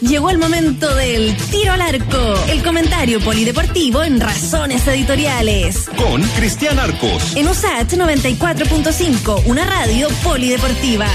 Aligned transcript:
Llegó 0.00 0.30
el 0.30 0.38
momento 0.38 0.94
del 0.94 1.36
tiro 1.50 1.72
al 1.72 1.80
arco, 1.80 2.34
el 2.48 2.62
comentario 2.62 3.18
polideportivo 3.20 4.04
en 4.04 4.20
Razones 4.20 4.86
Editoriales. 4.86 5.90
Con 5.96 6.22
Cristian 6.22 6.78
Arcos. 6.78 7.34
En 7.34 7.48
USAT 7.48 7.92
94.5, 7.94 9.42
una 9.46 9.64
radio 9.64 10.06
polideportiva. 10.22 11.06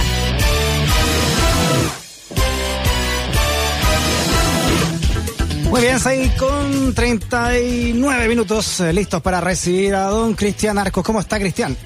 Muy 5.69 5.81
bien, 5.81 5.97
6 5.97 6.31
con 6.37 6.93
39 6.93 8.27
minutos 8.27 8.81
eh, 8.81 8.91
listos 8.91 9.21
para 9.21 9.39
recibir 9.39 9.95
a 9.95 10.07
don 10.07 10.33
Cristian 10.33 10.77
Arcos. 10.77 11.05
¿Cómo 11.05 11.21
está, 11.21 11.39
Cristian? 11.39 11.77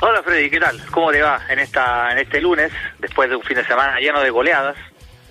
Hola 0.00 0.22
Freddy, 0.22 0.48
¿qué 0.48 0.60
tal? 0.60 0.80
¿Cómo 0.92 1.10
te 1.10 1.22
va 1.22 1.40
en 1.48 1.58
esta 1.58 2.12
en 2.12 2.18
este 2.18 2.40
lunes, 2.40 2.70
después 3.00 3.28
de 3.28 3.34
un 3.34 3.42
fin 3.42 3.56
de 3.56 3.66
semana 3.66 3.98
lleno 3.98 4.20
de 4.20 4.30
goleadas? 4.30 4.76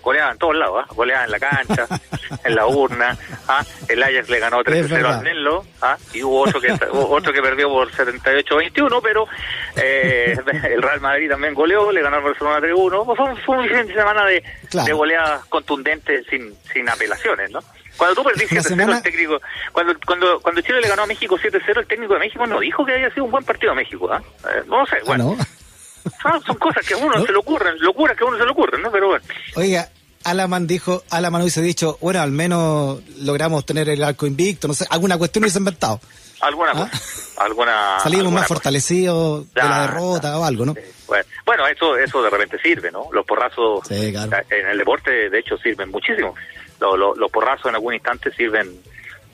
Goleadas 0.06 0.34
en 0.34 0.38
todos 0.38 0.56
lados, 0.56 0.86
¿ah? 0.88 0.94
goleadas 0.94 1.26
en 1.26 1.32
la 1.32 1.40
cancha, 1.40 1.88
en 2.44 2.56
la 2.56 2.68
urna. 2.68 3.18
¿ah? 3.48 3.66
El 3.88 4.04
Ajax 4.04 4.30
le 4.30 4.40
ganó 4.40 4.64
3-0 4.64 5.04
al 5.04 5.24
Menlo 5.24 5.66
¿ah? 5.82 5.98
y 6.14 6.22
hubo 6.22 6.42
otro 6.42 6.62
que 6.62 6.72
otro 6.92 7.34
que 7.34 7.42
perdió 7.42 7.70
por 7.70 7.92
78-21, 7.92 9.00
pero 9.02 9.28
eh, 9.76 10.38
el 10.64 10.82
Real 10.84 11.02
Madrid 11.02 11.28
también 11.28 11.56
goleó, 11.56 11.92
le 11.92 12.04
ganó 12.04 12.18
el 12.18 12.24
Barcelona 12.24 12.60
3-1. 12.60 13.16
Fue, 13.16 13.36
fue, 13.38 13.58
un 13.58 13.68
fin 13.68 13.88
de 13.88 13.96
semana 13.96 14.26
de, 14.26 14.44
de 14.72 14.94
goleadas 14.94 15.44
contundentes 15.46 16.24
sin, 16.30 16.56
sin 16.72 16.88
apelaciones, 16.88 17.50
¿no? 17.50 17.62
Cuando 17.98 18.16
tú 18.16 18.24
perdiste 18.24 18.60
7-0 18.60 18.98
el 18.98 19.02
técnico, 19.02 19.42
cuando, 19.72 19.96
cuando, 20.06 20.40
cuando 20.40 20.62
Chile 20.62 20.82
le 20.82 20.88
ganó 20.88 21.04
a 21.04 21.08
México 21.08 21.36
7-0, 21.36 21.80
el 21.80 21.88
técnico 21.88 22.14
de 22.14 22.20
México 22.20 22.46
no 22.46 22.60
dijo 22.60 22.86
que 22.86 22.94
había 22.94 23.10
sido 23.10 23.26
un 23.26 23.32
buen 23.32 23.44
partido 23.44 23.72
a 23.72 23.76
México, 23.76 24.12
¿ah? 24.12 24.22
¿eh? 24.50 24.62
no 24.68 24.86
sé, 24.86 24.98
bueno. 25.06 25.36
Son, 26.22 26.44
son, 26.44 26.56
cosas 26.58 26.86
que 26.86 26.94
a 26.94 26.98
uno 26.98 27.18
¿No? 27.18 27.26
se 27.26 27.32
le 27.32 27.38
ocurren, 27.40 27.80
locuras 27.80 28.16
que 28.16 28.24
a 28.24 28.28
uno 28.28 28.38
se 28.38 28.46
le 28.46 28.52
ocurren, 28.52 28.82
¿no? 28.82 28.92
Pero 28.92 29.08
bueno. 29.08 29.26
Oiga, 29.56 29.90
Alaman 30.26 30.68
dijo, 30.68 31.04
Alaman 31.10 31.42
hubiese 31.42 31.62
dicho, 31.62 31.98
bueno, 32.02 32.22
al 32.22 32.32
menos 32.32 33.02
logramos 33.22 33.66
tener 33.66 33.88
el 33.90 34.04
arco 34.04 34.26
invicto, 34.28 34.68
no 34.68 34.74
sé, 34.74 34.86
alguna 34.90 35.18
cuestión 35.18 35.44
hubiese 35.44 35.60
inventado. 35.60 36.00
Alguna 36.42 36.72
¿Ah? 36.72 36.90
cosa, 36.92 37.44
alguna... 37.44 38.00
Salimos 38.00 38.26
alguna 38.26 38.30
más 38.42 38.44
cosa. 38.48 38.56
fortalecidos 38.56 39.54
de 39.54 39.62
la 39.64 39.82
derrota 39.84 40.30
ya, 40.32 40.38
o 40.40 40.44
algo, 40.46 40.66
¿no? 40.66 40.74
Sí, 40.74 40.82
bueno, 41.08 41.26
bueno, 41.46 41.68
eso, 41.68 41.96
eso 41.98 42.22
de 42.22 42.30
repente 42.30 42.60
sirve, 42.60 42.92
¿no? 42.92 43.08
Los 43.12 43.26
porrazos 43.26 43.88
Sí, 43.88 44.12
claro. 44.12 44.32
en 44.50 44.68
el 44.68 44.78
deporte, 44.78 45.30
de 45.30 45.40
hecho, 45.40 45.58
sirven 45.58 45.90
muchísimo. 45.90 46.36
Los, 46.80 47.00
los, 47.00 47.18
los 47.18 47.32
porrazos 47.32 47.68
en 47.68 47.76
algún 47.76 47.94
instante 47.94 48.32
sirven 48.34 48.80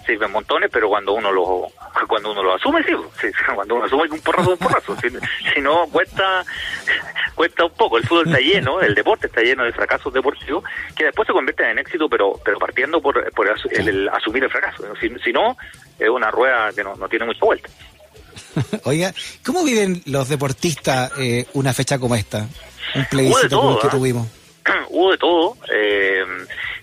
sirven 0.06 0.32
montones, 0.32 0.70
pero 0.74 0.90
cuando 0.90 1.14
uno 1.14 1.32
lo 1.32 1.68
cuando 2.08 2.32
uno 2.32 2.44
lo 2.44 2.56
asume, 2.56 2.84
sí, 2.84 2.92
sí 3.20 3.28
cuando 3.54 3.76
uno 3.76 3.86
asume 3.86 4.04
un 4.10 4.20
porrazo, 4.22 4.52
un 4.52 4.58
porrazo. 4.58 4.96
si, 5.02 5.10
si, 5.54 5.62
no, 5.62 5.86
cuesta 5.88 6.44
cuesta 7.42 7.66
un 7.66 7.72
poco. 7.72 7.98
El 7.98 8.08
fútbol 8.08 8.28
está 8.28 8.40
lleno, 8.54 8.82
el 8.82 8.94
deporte 8.94 9.26
está 9.26 9.42
lleno 9.42 9.64
de 9.64 9.72
fracasos 9.72 10.14
deportivos 10.14 10.64
que 10.96 11.06
después 11.06 11.26
se 11.26 11.34
convierten 11.34 11.72
en 11.72 11.80
éxito, 11.80 12.08
pero 12.08 12.40
pero 12.46 12.60
partiendo 12.60 13.02
por, 13.02 13.32
por 13.34 13.48
el, 13.48 13.88
el, 13.88 14.10
asumir 14.10 14.44
el 14.44 14.52
fracaso. 14.52 14.84
Si, 15.00 15.10
si 15.24 15.34
no, 15.34 15.58
es 15.98 16.10
una 16.10 16.30
rueda 16.30 16.72
que 16.72 16.84
no, 16.84 16.96
no 16.96 17.10
tiene 17.10 17.26
mucha 17.26 17.44
vuelta. 17.44 17.68
Oiga, 18.84 19.12
¿cómo 19.44 19.64
viven 19.64 20.04
los 20.06 20.30
deportistas 20.30 21.12
eh, 21.18 21.48
una 21.54 21.74
fecha 21.74 21.98
como 21.98 22.16
esta? 22.16 22.48
Un 22.94 23.06
plebiscito 23.06 23.60
como 23.60 23.76
el 23.76 23.82
que 23.82 23.88
tuvimos. 23.88 24.28
hubo 24.90 25.12
de 25.12 25.18
todo. 25.18 25.58
Eh, 25.74 26.24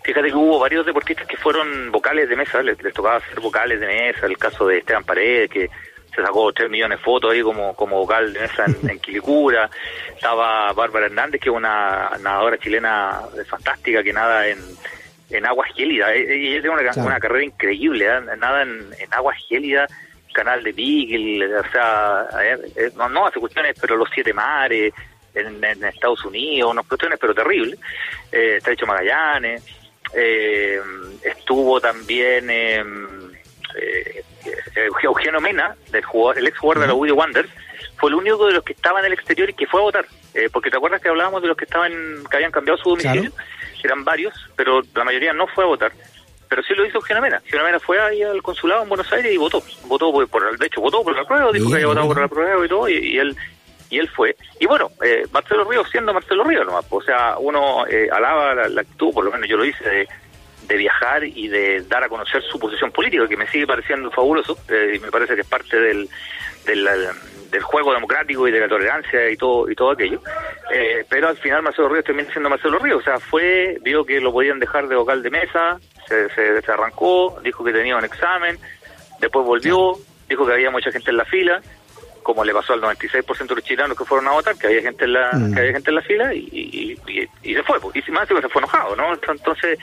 fíjate 0.02 0.28
que 0.28 0.34
hubo 0.34 0.58
varios 0.58 0.84
deportistas 0.84 1.28
que 1.28 1.36
fueron 1.36 1.92
vocales 1.92 2.28
de 2.28 2.34
mesa, 2.34 2.62
les, 2.62 2.82
les, 2.82 2.92
tocaba 2.92 3.18
hacer 3.18 3.38
vocales 3.38 3.78
de 3.78 3.86
mesa, 3.86 4.26
el 4.26 4.36
caso 4.36 4.66
de 4.66 4.78
Esteban 4.78 5.04
Paredes, 5.04 5.50
que 5.50 5.70
se 6.18 6.26
sacó 6.26 6.52
tres 6.52 6.68
millones 6.68 6.98
de 6.98 7.04
fotos 7.04 7.32
ahí 7.32 7.42
como, 7.42 7.74
como 7.74 7.98
vocal 7.98 8.32
de 8.32 8.40
mesa 8.40 8.64
en, 8.66 8.90
en 8.90 8.98
Quilicura, 8.98 9.70
estaba 10.14 10.72
Bárbara 10.72 11.06
Hernández, 11.06 11.40
que 11.40 11.48
es 11.48 11.54
una 11.54 12.10
nadadora 12.20 12.58
chilena 12.58 13.20
fantástica 13.46 14.02
que 14.02 14.12
nada 14.12 14.48
en, 14.48 14.58
en 15.30 15.46
aguas 15.46 15.70
gélidas, 15.74 16.10
ella 16.14 16.60
tiene 16.60 16.70
una, 16.70 16.82
claro. 16.82 17.06
una 17.08 17.20
carrera 17.20 17.44
increíble, 17.44 18.06
¿eh? 18.06 18.36
nada 18.36 18.62
en, 18.62 18.90
en 18.98 19.14
aguas 19.14 19.36
gélidas, 19.48 19.90
canal 20.32 20.62
de 20.62 20.72
Beagle, 20.72 21.56
o 21.56 21.70
sea, 21.70 22.26
eh, 22.42 22.90
no, 22.96 23.08
no 23.08 23.26
hace 23.26 23.40
cuestiones, 23.40 23.76
pero 23.80 23.96
los 23.96 24.08
siete 24.12 24.32
mares, 24.32 24.92
en, 25.34 25.62
en, 25.64 25.84
Estados 25.84 26.24
Unidos, 26.24 26.70
unas 26.70 26.86
cuestiones 26.86 27.18
pero 27.20 27.34
terribles. 27.34 27.78
Eh, 28.32 28.56
está 28.58 28.72
hecho 28.72 28.86
Magallanes, 28.86 29.64
eh, 30.14 30.80
estuvo 31.22 31.80
también 31.80 32.48
eh, 32.50 32.82
Eugenio 35.02 35.40
Mena, 35.40 35.74
del 35.90 36.04
jugador, 36.04 36.38
el 36.38 36.46
ex 36.46 36.58
jugador 36.58 36.82
de 36.82 36.86
la 36.88 36.94
Woody 36.94 37.12
Wanderers, 37.12 37.50
fue 37.96 38.10
el 38.10 38.16
único 38.16 38.46
de 38.46 38.54
los 38.54 38.64
que 38.64 38.72
estaba 38.72 39.00
en 39.00 39.06
el 39.06 39.12
exterior 39.12 39.50
y 39.50 39.54
que 39.54 39.66
fue 39.66 39.80
a 39.80 39.84
votar. 39.84 40.06
Eh, 40.34 40.48
porque 40.52 40.70
te 40.70 40.76
acuerdas 40.76 41.00
que 41.00 41.08
hablábamos 41.08 41.42
de 41.42 41.48
los 41.48 41.56
que 41.56 41.64
estaban 41.64 41.92
que 42.30 42.36
habían 42.36 42.52
cambiado 42.52 42.78
su 42.78 42.90
domicilio, 42.90 43.30
claro. 43.30 43.48
eran 43.82 44.04
varios, 44.04 44.34
pero 44.56 44.82
la 44.94 45.04
mayoría 45.04 45.32
no 45.32 45.46
fue 45.46 45.64
a 45.64 45.68
votar. 45.68 45.92
Pero 46.48 46.62
sí 46.62 46.74
lo 46.74 46.86
hizo 46.86 46.98
Eugenio 46.98 47.22
Mena. 47.22 47.36
Eugenio 47.44 47.64
Mena 47.64 47.80
fue 47.80 48.00
ahí 48.00 48.22
al 48.22 48.42
consulado 48.42 48.82
en 48.82 48.88
Buenos 48.88 49.12
Aires 49.12 49.32
y 49.32 49.36
votó. 49.36 49.62
Votó 49.84 50.12
por, 50.12 50.28
por 50.28 50.58
de 50.58 50.66
hecho, 50.66 50.80
votó 50.80 51.02
por 51.02 51.14
la 51.14 51.24
prueba, 51.24 51.52
dijo 51.52 51.68
que 51.68 51.74
había 51.74 51.86
votado 51.86 52.08
por 52.08 52.20
la 52.20 52.28
prueba 52.28 52.64
y 52.64 52.68
todo, 52.68 52.88
y, 52.88 52.94
y 52.94 53.18
él 53.18 53.36
y 53.90 53.98
él 53.98 54.08
fue. 54.08 54.36
Y 54.60 54.66
bueno, 54.66 54.90
eh, 55.02 55.24
Marcelo 55.32 55.64
Ríos 55.64 55.88
siendo 55.90 56.12
Marcelo 56.12 56.44
Ríos 56.44 56.66
nomás, 56.66 56.84
o 56.90 57.02
sea, 57.02 57.36
uno 57.38 57.86
eh, 57.86 58.08
alaba 58.12 58.54
la, 58.54 58.68
la, 58.68 58.80
actitud, 58.82 59.12
por 59.12 59.24
lo 59.24 59.30
menos 59.30 59.48
yo 59.48 59.56
lo 59.56 59.64
hice, 59.64 59.82
de, 59.88 60.08
de, 60.68 60.76
viajar 60.76 61.24
y 61.24 61.48
de 61.48 61.82
dar 61.82 62.04
a 62.04 62.08
conocer 62.08 62.42
su 62.42 62.58
posición 62.58 62.92
política, 62.92 63.26
que 63.26 63.36
me 63.36 63.46
sigue 63.48 63.66
pareciendo 63.66 64.10
fabuloso, 64.10 64.56
eh, 64.68 64.94
y 64.96 64.98
me 65.00 65.10
parece 65.10 65.34
que 65.34 65.40
es 65.40 65.46
parte 65.46 65.78
del, 65.78 66.08
del, 66.64 67.62
juego 67.62 67.92
democrático 67.92 68.46
y 68.46 68.52
de 68.52 68.60
la 68.60 68.68
tolerancia 68.68 69.30
y 69.30 69.36
todo 69.36 69.70
y 69.70 69.74
todo 69.74 69.90
aquello. 69.92 70.20
Eh, 70.72 71.04
pero 71.08 71.28
al 71.28 71.36
final 71.36 71.62
Marcelo 71.62 71.88
Ríos 71.88 72.04
termina 72.04 72.30
siendo 72.30 72.50
Marcelo 72.50 72.78
Ríos, 72.78 73.00
o 73.00 73.04
sea, 73.04 73.18
fue, 73.18 73.78
vio 73.82 74.04
que 74.04 74.20
lo 74.20 74.32
podían 74.32 74.58
dejar 74.58 74.86
de 74.86 74.96
vocal 74.96 75.22
de 75.22 75.30
mesa, 75.30 75.78
se, 76.06 76.28
se, 76.30 76.62
se 76.62 76.72
arrancó, 76.72 77.40
dijo 77.42 77.64
que 77.64 77.72
tenía 77.72 77.96
un 77.96 78.04
examen, 78.04 78.58
después 79.20 79.44
volvió, 79.44 79.96
dijo 80.28 80.46
que 80.46 80.52
había 80.52 80.70
mucha 80.70 80.92
gente 80.92 81.10
en 81.10 81.16
la 81.16 81.24
fila, 81.24 81.60
como 82.28 82.44
le 82.44 82.52
pasó 82.52 82.74
al 82.74 82.82
96% 82.82 83.46
de 83.46 83.54
los 83.54 83.64
chilenos 83.64 83.96
que 83.96 84.04
fueron 84.04 84.28
a 84.28 84.32
votar, 84.32 84.54
que 84.58 84.66
había 84.66 84.82
gente 84.82 85.06
en 85.06 85.14
la, 85.14 85.30
mm. 85.32 85.54
que 85.54 85.60
había 85.60 85.72
gente 85.72 85.90
en 85.90 85.94
la 85.94 86.02
fila 86.02 86.34
y, 86.34 86.46
y, 86.52 86.98
y, 87.10 87.28
y 87.42 87.54
se 87.54 87.62
fue, 87.62 87.78
y 87.94 88.10
más 88.10 88.28
se 88.28 88.34
fue 88.50 88.60
enojado, 88.60 88.94
¿no? 88.94 89.14
Entonces, 89.14 89.78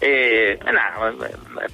eh, 0.00 0.58
nada, 0.64 1.12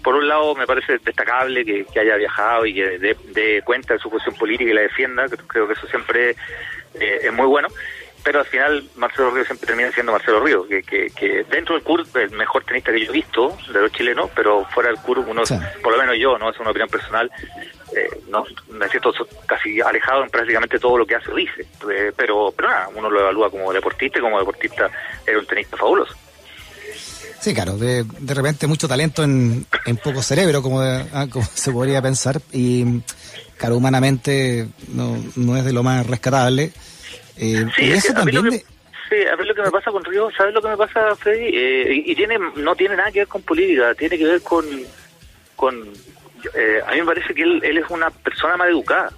por 0.03 0.17
un 0.17 0.27
lado 0.27 0.56
me 0.56 0.67
parece 0.67 0.99
destacable 0.99 1.65
que, 1.65 1.84
que 1.84 2.01
haya 2.01 2.17
viajado 2.17 2.67
y 2.67 2.75
que 2.75 2.99
dé 2.99 3.62
cuenta 3.65 3.95
de 3.95 4.01
su 4.01 4.11
posición 4.11 4.34
política 4.34 4.69
y 4.69 4.75
la 4.75 4.81
defienda, 4.81 5.27
creo 5.47 5.69
que 5.69 5.75
eso 5.75 5.87
siempre 5.87 6.31
eh, 6.99 7.21
es 7.23 7.33
muy 7.33 7.47
bueno 7.47 7.69
pero 8.23 8.41
al 8.41 8.47
final 8.47 8.89
Marcelo 8.97 9.31
Ríos 9.31 9.47
siempre 9.47 9.67
termina 9.67 9.93
siendo 9.93 10.12
Marcelo 10.12 10.41
Ríos, 10.41 10.67
que, 10.67 10.83
que, 10.83 11.11
que 11.11 11.45
dentro 11.45 11.75
del 11.75 11.84
CUR 11.84 12.06
el 12.15 12.31
mejor 12.33 12.65
tenista 12.65 12.93
que 12.93 13.05
yo 13.05 13.11
he 13.11 13.15
visto 13.15 13.56
de 13.73 13.81
los 13.81 13.93
chilenos, 13.93 14.31
pero 14.34 14.65
fuera 14.67 14.91
del 14.91 14.99
CUR 14.99 15.21
uno, 15.21 15.47
sí. 15.47 15.55
por 15.83 15.93
lo 15.93 15.99
menos 15.99 16.17
yo, 16.19 16.39
no 16.39 16.51
es 16.51 16.59
una 16.59 16.71
opinión 16.71 16.89
personal, 16.89 17.31
eh, 17.97 18.09
no 18.29 18.45
me 18.71 18.89
siento 18.89 19.12
casi 19.47 19.81
alejado 19.81 20.25
en 20.25 20.31
prácticamente 20.31 20.79
todo 20.79 20.99
lo 20.99 21.06
que 21.06 21.15
hace 21.15 21.31
o 21.31 21.34
dice, 21.34 21.62
eh, 21.91 22.12
pero, 22.17 22.53
pero 22.56 22.69
nada, 22.69 22.89
uno 22.95 23.11
lo 23.11 23.21
evalúa 23.21 23.51
como 23.51 23.73
deportista 23.73 24.19
y 24.19 24.23
como 24.23 24.39
deportista 24.39 24.91
era 25.27 25.39
un 25.39 25.47
tenista 25.47 25.77
fabuloso. 25.77 26.15
Sí, 27.41 27.55
claro, 27.55 27.77
de, 27.77 28.05
de 28.05 28.35
repente 28.35 28.67
mucho 28.67 28.89
talento 28.89 29.23
en, 29.23 29.65
en 29.87 29.97
poco 29.97 30.23
cerebro, 30.23 30.61
como, 30.61 30.81
de, 30.81 31.06
ah, 31.12 31.27
como 31.31 31.47
se 31.55 31.71
podría 31.71 32.03
pensar, 32.03 32.41
y 32.53 33.00
claro, 33.56 33.77
humanamente 33.77 34.69
no, 34.89 35.17
no 35.37 35.56
es 35.56 35.65
de 35.65 35.73
lo 35.73 35.83
más 35.83 36.06
rescatable. 36.06 36.73
Eh, 37.38 37.65
sí, 37.76 37.84
y 37.84 37.93
eso 37.93 38.12
también 38.12 38.43
que, 38.43 38.50
de... 38.50 38.59
sí, 38.59 39.26
a 39.31 39.37
ver 39.37 39.47
lo 39.47 39.54
que 39.54 39.62
me 39.62 39.71
pasa 39.71 39.91
con 39.91 40.04
Río, 40.04 40.31
¿sabes 40.37 40.54
lo 40.54 40.60
que 40.60 40.69
me 40.69 40.76
pasa, 40.76 41.15
Freddy? 41.16 41.47
Eh, 41.53 42.03
y, 42.04 42.12
y, 42.12 42.15
tiene 42.15 42.38
no 42.56 42.75
tiene 42.75 42.97
nada 42.97 43.10
que 43.10 43.21
ver 43.21 43.28
con 43.28 43.43
política, 43.43 43.94
tiene 43.94 44.19
que 44.19 44.25
ver 44.25 44.43
con... 44.43 44.66
con 45.56 45.93
eh, 46.54 46.81
a 46.87 46.93
mí 46.93 47.00
me 47.00 47.06
parece 47.06 47.34
que 47.34 47.43
él, 47.43 47.60
él 47.65 47.78
es 47.78 47.91
una 47.91 48.10
persona 48.10 48.56
más 48.56 48.69
educada, 48.69 49.10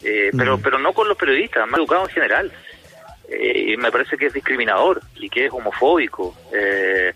mm. 0.00 0.36
pero 0.36 0.58
pero 0.58 0.78
no 0.78 0.92
con 0.92 1.08
los 1.08 1.16
periodistas, 1.16 1.66
más 1.68 1.78
educado 1.78 2.04
en 2.04 2.10
general. 2.10 2.52
y 3.28 3.76
me 3.76 3.90
parece 3.90 4.16
que 4.16 4.26
es 4.26 4.32
discriminador 4.32 5.00
y 5.16 5.28
que 5.28 5.46
es 5.46 5.52
homofóbico. 5.52 6.34
Eh, 6.52 7.12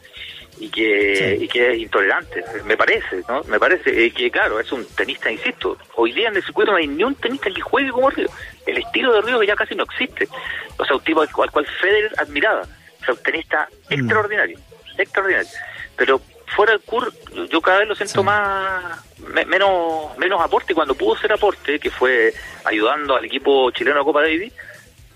y 0.61 0.69
que, 0.69 1.37
sí. 1.39 1.45
y 1.45 1.49
que 1.49 1.73
es 1.73 1.79
intolerante, 1.79 2.45
me 2.67 2.77
parece, 2.77 3.23
¿no? 3.27 3.43
Me 3.45 3.59
parece 3.59 4.05
eh, 4.05 4.11
que, 4.13 4.31
claro, 4.31 4.61
es 4.61 4.71
un 4.71 4.85
tenista, 4.95 5.33
insisto, 5.33 5.79
hoy 5.97 6.13
día 6.13 6.29
en 6.29 6.37
el 6.37 6.45
circuito 6.45 6.71
no 6.71 6.77
hay 6.77 6.87
ni 6.87 7.03
un 7.03 7.15
tenista 7.15 7.51
que 7.51 7.63
juegue 7.63 7.91
como 7.91 8.11
Río. 8.11 8.29
El 8.67 8.77
estilo 8.77 9.15
de 9.15 9.23
Río 9.23 9.43
ya 9.43 9.57
casi 9.57 9.75
no 9.75 9.85
existe. 9.85 10.29
O 10.77 10.85
sea, 10.85 10.97
un 10.97 11.03
tipo 11.03 11.23
al 11.23 11.31
cual, 11.31 11.67
Federer 11.81 12.13
admiraba. 12.19 12.61
O 12.61 13.05
sea, 13.05 13.15
un 13.15 13.23
tenista 13.23 13.69
mm. 13.89 13.95
extraordinario, 13.95 14.59
extraordinario. 14.99 15.49
Pero 15.97 16.21
fuera 16.55 16.73
del 16.73 16.83
CUR, 16.83 17.11
yo 17.49 17.61
cada 17.63 17.79
vez 17.79 17.89
lo 17.89 17.95
siento 17.95 18.21
sí. 18.21 18.27
más, 18.27 19.03
me, 19.19 19.47
menos, 19.47 20.17
menos 20.19 20.43
aporte. 20.43 20.75
Cuando 20.75 20.95
pudo 20.95 21.17
ser 21.17 21.33
aporte, 21.33 21.79
que 21.79 21.91
fue 21.91 22.35
ayudando 22.65 23.17
al 23.17 23.25
equipo 23.25 23.71
chileno 23.71 24.03
a 24.03 24.05
Copa 24.05 24.21
Davis, 24.21 24.53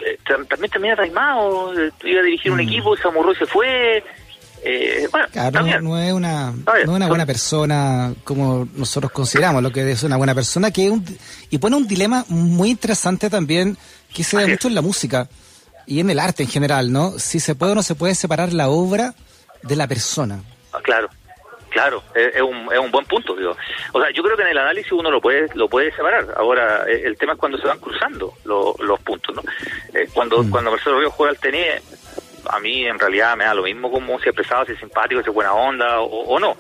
eh, 0.01 0.19
también 0.27 0.71
termina 0.71 0.97
taimado, 0.97 1.79
eh, 1.79 1.93
iba 2.05 2.21
a 2.21 2.25
dirigir 2.25 2.51
mm. 2.51 2.55
un 2.55 2.61
equipo, 2.61 2.97
se 2.97 3.07
amorró 3.07 3.33
y 3.33 3.37
se 3.37 3.47
fue 3.47 4.03
eh, 4.67 5.09
bueno, 5.11 5.27
claro, 5.31 5.63
no, 5.63 5.81
no, 5.81 5.99
es 5.99 6.13
una, 6.13 6.53
no 6.53 6.75
es 6.75 6.89
una 6.89 7.09
buena 7.09 7.27
persona 7.27 8.15
como 8.25 8.67
nosotros 8.75 9.13
consideramos 9.13 9.63
lo 9.63 9.71
que 9.71 9.91
es 9.91 10.03
una 10.03 10.17
buena 10.17 10.35
persona 10.35 10.71
que 10.71 10.91
un, 10.91 11.05
y 11.51 11.59
pone 11.59 11.77
un 11.77 11.87
dilema 11.87 12.25
muy 12.29 12.71
interesante 12.71 13.29
también 13.29 13.77
que 14.13 14.25
se 14.25 14.39
da 14.39 14.47
mucho 14.47 14.69
en 14.69 14.75
la 14.75 14.83
música 14.83 15.29
y 15.87 16.01
en 16.01 16.09
el 16.09 16.19
arte 16.19 16.45
en 16.45 16.49
general, 16.49 16.91
¿no? 16.91 17.19
Si 17.19 17.41
se 17.41 17.55
puede 17.55 17.73
o 17.73 17.75
no 17.75 17.83
se 17.83 17.95
puede 17.95 18.15
separar 18.15 18.55
la 18.55 18.71
obra 18.71 19.15
de 19.63 19.77
la 19.77 19.87
persona. 19.87 20.41
Ah, 20.73 20.81
claro, 20.83 21.09
claro, 21.69 22.03
es, 22.15 22.41
un, 22.41 22.73
es 22.73 22.79
un 22.79 22.91
buen 22.91 23.05
punto, 23.05 23.37
digo. 23.37 23.55
O 23.93 24.01
sea, 24.01 24.11
yo 24.13 24.23
creo 24.23 24.37
que 24.37 24.45
en 24.45 24.49
el 24.49 24.59
análisis 24.59 24.93
uno 24.93 25.11
lo 25.11 25.21
puede 25.21 25.49
lo 25.55 25.69
puede 25.69 25.91
separar. 25.95 26.27
Ahora, 26.37 26.85
eh, 26.89 27.03
el 27.05 27.19
tema 27.19 27.35
es 27.35 27.39
cuando 27.39 27.59
se 27.59 27.67
van 27.67 27.81
cruzando 27.81 28.33
los 28.45 29.01
puntos, 29.01 29.35
¿no? 29.35 29.43
Eh, 29.93 30.09
cuando, 30.15 30.43
mm. 30.43 30.51
cuando 30.51 30.71
Marcelo 30.71 31.01
Ríos 31.01 31.13
juega 31.13 31.33
al 31.33 31.39
tenis, 31.39 31.83
a 32.55 32.61
mí 32.61 32.87
en 32.87 32.99
realidad 32.99 33.37
me 33.37 33.45
da 33.45 33.55
lo 33.55 33.63
mismo 33.63 33.91
como 33.91 34.19
si 34.21 34.29
es 34.29 34.35
pesado, 34.35 34.65
si 34.65 34.73
es 34.73 34.79
simpático, 34.79 35.23
si 35.23 35.29
es 35.29 35.35
buena 35.35 35.53
onda 35.55 36.01
o 36.01 36.39
no. 36.39 36.57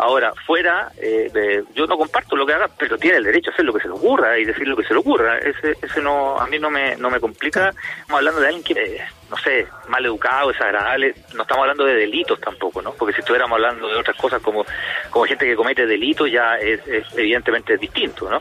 Ahora, 0.00 0.32
fuera, 0.46 0.92
eh, 0.96 1.64
yo 1.74 1.84
no 1.88 1.98
comparto 1.98 2.36
lo 2.36 2.46
que 2.46 2.52
haga, 2.52 2.68
pero 2.78 2.96
tiene 2.96 3.16
el 3.16 3.24
derecho 3.24 3.50
a 3.50 3.52
hacer 3.52 3.64
lo 3.64 3.72
que 3.72 3.80
se 3.80 3.88
le 3.88 3.94
ocurra 3.94 4.38
y 4.38 4.44
decir 4.44 4.68
lo 4.68 4.76
que 4.76 4.84
se 4.84 4.94
le 4.94 5.00
ocurra. 5.00 5.38
Ese, 5.38 5.74
ese 5.82 6.00
no, 6.00 6.38
a 6.38 6.46
mí 6.46 6.56
no 6.60 6.70
me, 6.70 6.94
no 6.96 7.10
me 7.10 7.18
complica. 7.18 7.70
Estamos 7.70 8.18
hablando 8.20 8.40
de 8.40 8.46
alguien 8.46 8.62
que, 8.62 8.74
eh, 8.74 9.04
no 9.28 9.36
sé, 9.38 9.66
mal 9.88 10.06
educado, 10.06 10.52
desagradable. 10.52 11.16
No 11.34 11.42
estamos 11.42 11.62
hablando 11.62 11.84
de 11.84 11.94
delitos 11.96 12.40
tampoco, 12.40 12.80
¿no? 12.80 12.92
Porque 12.92 13.12
si 13.12 13.20
estuviéramos 13.22 13.56
hablando 13.56 13.88
de 13.88 13.96
otras 13.96 14.16
cosas 14.16 14.40
como, 14.40 14.64
como 15.10 15.24
gente 15.24 15.44
que 15.44 15.56
comete 15.56 15.84
delitos, 15.84 16.30
ya 16.30 16.54
es, 16.58 16.80
evidentemente 17.16 17.76
distinto, 17.76 18.30
¿no? 18.30 18.40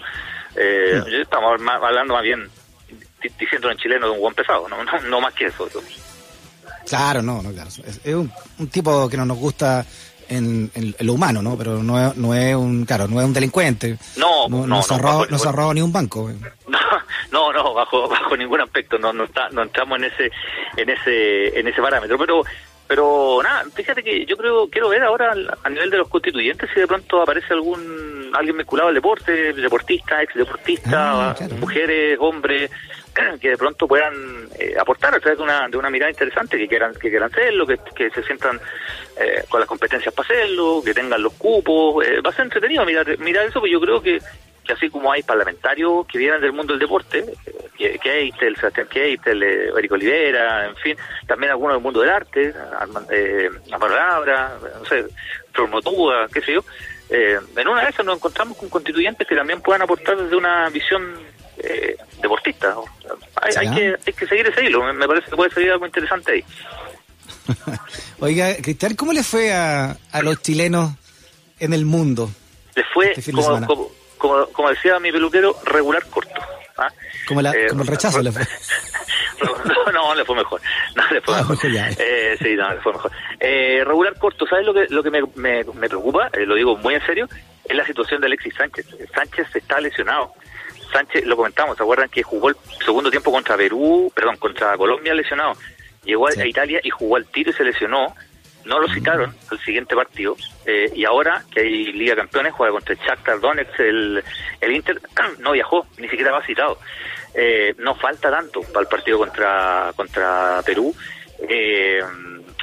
Eh, 0.55 1.01
Estamos 1.21 1.59
hablando 1.81 2.13
más 2.13 2.23
bien, 2.23 2.47
diciendo 3.39 3.71
en 3.71 3.77
chileno, 3.77 4.05
de 4.05 4.11
un 4.11 4.19
buen 4.19 4.35
pesado, 4.35 4.69
¿no? 4.69 4.77
No, 5.09 5.19
más 5.21 5.33
que 5.33 5.45
eso. 5.47 5.67
Claro, 6.87 7.21
no, 7.21 7.41
no, 7.41 7.51
claro. 7.51 7.69
Es, 7.69 8.13
un, 8.13 8.31
un 8.59 8.67
tipo 8.67 9.09
que 9.09 9.17
no 9.17 9.25
nos 9.25 9.37
gusta 9.37 9.85
en, 10.29 10.71
lo 10.99 11.13
humano, 11.13 11.41
¿no? 11.41 11.57
Pero 11.57 11.83
no 11.83 11.99
es, 11.99 12.15
no 12.15 12.33
es 12.33 12.55
un, 12.55 12.85
claro, 12.85 13.07
no 13.07 13.19
es 13.19 13.25
un 13.25 13.33
delincuente. 13.33 13.97
No, 14.17 14.47
no, 14.47 14.67
no, 14.67 14.81
se 14.81 14.93
ha 14.93 14.97
robado, 14.97 15.73
ni 15.73 15.81
un 15.81 15.91
banco. 15.91 16.29
No, 17.29 17.51
no, 17.51 17.73
bajo, 17.73 18.07
bajo 18.07 18.37
ningún 18.37 18.61
aspecto, 18.61 18.97
no, 18.97 19.11
no, 19.11 19.25
está, 19.25 19.49
no 19.49 19.61
entramos 19.61 19.99
en 19.99 20.05
ese, 20.05 20.31
en 20.77 20.89
ese, 20.89 21.59
en 21.59 21.67
ese 21.67 21.81
parámetro, 21.81 22.17
pero, 22.17 22.41
pero 22.87 23.39
nada, 23.43 23.65
fíjate 23.73 24.01
que 24.01 24.25
yo 24.25 24.37
creo, 24.37 24.69
quiero 24.69 24.89
ver 24.89 25.03
ahora 25.03 25.33
a 25.63 25.69
nivel 25.69 25.89
de 25.89 25.97
los 25.97 26.07
constituyentes 26.07 26.69
si 26.73 26.79
de 26.79 26.87
pronto 26.87 27.21
aparece 27.21 27.53
algún, 27.53 28.31
alguien 28.33 28.57
vinculado 28.57 28.89
al 28.89 28.95
deporte, 28.95 29.53
deportista, 29.53 30.23
ex 30.23 30.35
deportista, 30.35 31.31
ah, 31.31 31.35
mujeres, 31.59 32.17
hombres, 32.19 32.71
que 33.41 33.49
de 33.49 33.57
pronto 33.57 33.87
puedan 33.87 34.13
eh, 34.59 34.75
aportar 34.79 35.15
a 35.15 35.19
través 35.19 35.37
de 35.37 35.43
una, 35.43 35.67
de 35.67 35.77
una 35.77 35.89
mirada 35.89 36.11
interesante, 36.11 36.57
que 36.57 36.67
quieran, 36.67 36.93
que 36.93 37.09
quieran 37.09 37.31
hacerlo, 37.31 37.65
que, 37.65 37.79
que 37.95 38.09
se 38.09 38.23
sientan 38.23 38.59
eh, 39.19 39.43
con 39.49 39.59
las 39.59 39.67
competencias 39.67 40.13
para 40.13 40.27
hacerlo, 40.27 40.81
que 40.83 40.93
tengan 40.93 41.21
los 41.21 41.33
cupos. 41.33 42.05
Eh, 42.05 42.21
va 42.21 42.29
a 42.29 42.33
ser 42.33 42.45
entretenido 42.45 42.85
mirar, 42.85 43.17
mirar 43.19 43.45
eso, 43.45 43.59
porque 43.59 43.73
yo 43.73 43.81
creo 43.81 44.01
que, 44.01 44.19
que 44.63 44.73
así 44.73 44.89
como 44.89 45.11
hay 45.11 45.23
parlamentarios 45.23 46.05
que 46.07 46.17
vienen 46.17 46.41
del 46.41 46.53
mundo 46.53 46.73
del 46.73 46.79
deporte, 46.79 47.25
que, 47.77 47.97
que 47.99 48.09
hay 48.09 48.33
el 48.41 48.55
Sebastián 48.55 48.87
Keitel, 48.87 49.43
Eric 49.43 49.91
Olivera, 49.91 50.65
en 50.65 50.75
fin, 50.75 50.97
también 51.25 51.51
algunos 51.51 51.75
del 51.75 51.83
mundo 51.83 52.01
del 52.01 52.09
arte, 52.09 52.53
eh, 53.11 53.49
la 53.67 53.79
palabra, 53.79 54.57
no 54.79 54.85
sé, 54.85 55.05
Formotuda, 55.53 56.27
qué 56.31 56.41
sé 56.41 56.53
yo, 56.53 56.63
en 57.09 57.67
una 57.67 57.83
de 57.83 57.89
esas 57.89 58.05
nos 58.05 58.17
encontramos 58.17 58.57
con 58.57 58.69
constituyentes 58.69 59.25
que 59.25 59.35
también 59.35 59.61
puedan 59.61 59.81
aportar 59.81 60.17
desde 60.17 60.35
una 60.35 60.69
visión 60.69 61.15
eh, 61.63 61.97
deportistas. 62.21 62.75
Hay, 63.35 63.69
que, 63.71 63.95
hay 64.05 64.13
que 64.13 64.27
seguir 64.27 64.47
ese 64.47 64.65
hilo, 64.65 64.81
me 64.93 65.07
parece 65.07 65.29
que 65.29 65.35
puede 65.35 65.51
salir 65.51 65.71
algo 65.71 65.85
interesante 65.85 66.31
ahí. 66.31 66.43
Oiga, 68.19 68.55
Cristian, 68.61 68.95
¿cómo 68.95 69.13
le 69.13 69.23
fue 69.23 69.53
a, 69.53 69.97
a 70.11 70.21
los 70.21 70.41
chilenos 70.41 70.91
en 71.59 71.73
el 71.73 71.85
mundo? 71.85 72.29
Le 72.75 72.83
fue, 72.93 73.13
este 73.15 73.31
como, 73.31 74.47
como, 74.53 74.69
decía 74.69 74.99
mi 74.99 75.11
peluquero, 75.11 75.55
regular 75.65 76.05
corto. 76.07 76.41
¿ah? 76.77 76.91
Como, 77.27 77.41
la, 77.41 77.51
eh, 77.51 77.67
como 77.69 77.83
el 77.83 77.87
rechazo 77.87 78.21
le 78.21 78.31
fue. 78.31 78.41
no, 79.85 79.91
no, 79.91 80.15
le 80.15 80.25
fue 80.25 80.35
mejor. 80.35 80.61
No, 80.95 81.03
le 81.11 81.21
fue 81.21 81.35
ah, 81.35 81.43
mejor. 81.47 81.57
Eh, 81.99 82.37
sí, 82.41 82.55
no, 82.55 82.73
le 82.73 82.81
fue 82.81 82.93
mejor. 82.93 83.11
Eh, 83.39 83.83
regular 83.85 84.17
corto, 84.17 84.45
¿sabes 84.47 84.65
lo 84.65 84.73
que, 84.73 84.87
lo 84.89 85.03
que 85.03 85.11
me, 85.11 85.21
me, 85.35 85.63
me 85.63 85.87
preocupa? 85.87 86.29
Eh, 86.33 86.45
lo 86.45 86.55
digo 86.55 86.77
muy 86.77 86.95
en 86.95 87.05
serio, 87.05 87.27
es 87.65 87.75
la 87.75 87.85
situación 87.85 88.21
de 88.21 88.27
Alexis 88.27 88.55
Sánchez. 88.55 88.87
Sánchez 89.13 89.55
está 89.55 89.79
lesionado. 89.79 90.33
Sánchez, 90.91 91.25
lo 91.25 91.35
comentamos, 91.35 91.77
¿se 91.77 91.83
acuerdan 91.83 92.09
que 92.09 92.23
jugó 92.23 92.49
el 92.49 92.55
segundo 92.85 93.09
tiempo 93.09 93.31
contra 93.31 93.57
Perú, 93.57 94.11
perdón, 94.15 94.37
contra 94.37 94.77
Colombia 94.77 95.13
lesionado? 95.13 95.53
Llegó 96.03 96.27
a 96.27 96.45
Italia 96.45 96.79
y 96.83 96.89
jugó 96.89 97.17
al 97.17 97.25
tiro 97.25 97.51
y 97.51 97.53
se 97.53 97.63
lesionó. 97.63 98.15
No 98.63 98.79
lo 98.79 98.87
citaron 98.89 99.33
al 99.49 99.59
siguiente 99.59 99.95
partido. 99.95 100.35
Eh, 100.65 100.91
y 100.93 101.05
ahora 101.05 101.43
que 101.51 101.61
hay 101.61 101.93
Liga 101.93 102.15
Campeones, 102.15 102.53
juega 102.53 102.73
contra 102.73 102.93
el 102.93 102.99
Shakhtar 102.99 103.39
Donetsk, 103.39 103.79
el, 103.79 104.23
el 104.59 104.71
Inter, 104.71 105.01
no 105.39 105.51
viajó, 105.53 105.85
ni 105.97 106.09
siquiera 106.09 106.31
va 106.31 106.45
citado. 106.45 106.77
Eh, 107.33 107.75
no 107.77 107.95
falta 107.95 108.31
tanto 108.31 108.61
para 108.61 108.81
el 108.81 108.87
partido 108.87 109.19
contra, 109.19 109.91
contra 109.95 110.61
Perú. 110.65 110.93
Eh, 111.47 112.01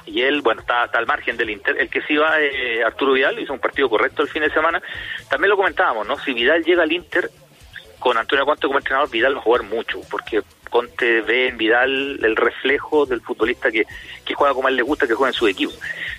y 0.07 0.23
él, 0.23 0.43
bueno, 0.43 0.61
está, 0.61 0.85
está, 0.85 0.99
al 0.99 1.07
margen 1.07 1.37
del 1.37 1.51
Inter. 1.51 1.77
El 1.79 1.89
que 1.89 2.03
sí 2.03 2.17
va, 2.17 2.41
eh, 2.41 2.83
Arturo 2.85 3.13
Vidal, 3.13 3.39
hizo 3.39 3.53
un 3.53 3.61
partido 3.61 3.89
correcto 3.89 4.23
el 4.23 4.29
fin 4.29 4.43
de 4.43 4.51
semana. 4.51 4.83
También 5.29 5.51
lo 5.51 5.57
comentábamos, 5.57 6.07
¿no? 6.07 6.19
Si 6.19 6.33
Vidal 6.33 6.65
llega 6.65 6.83
al 6.83 6.93
Inter, 6.93 7.31
con 8.05 8.19
Antonio 8.19 8.45
Conte 8.45 8.67
como 8.67 8.79
entrenador, 8.79 9.11
Vidal 9.11 9.35
va 9.35 9.39
a 9.39 9.43
jugar 9.43 9.63
mucho, 9.63 9.99
porque 10.11 10.43
Conte 10.69 11.23
ve 11.23 11.49
en 11.49 11.57
Vidal 11.57 12.23
el 12.23 12.37
reflejo 12.37 13.07
del 13.07 13.23
futbolista 13.23 13.71
que, 13.71 13.87
que 14.27 14.35
juega 14.35 14.53
como 14.53 14.69
a 14.69 14.71
él 14.71 14.77
le 14.77 14.83
gusta 14.83 15.07
que 15.07 15.15
juega 15.15 15.31
en 15.31 15.35
su 15.35 15.49
equipo. 15.49 15.73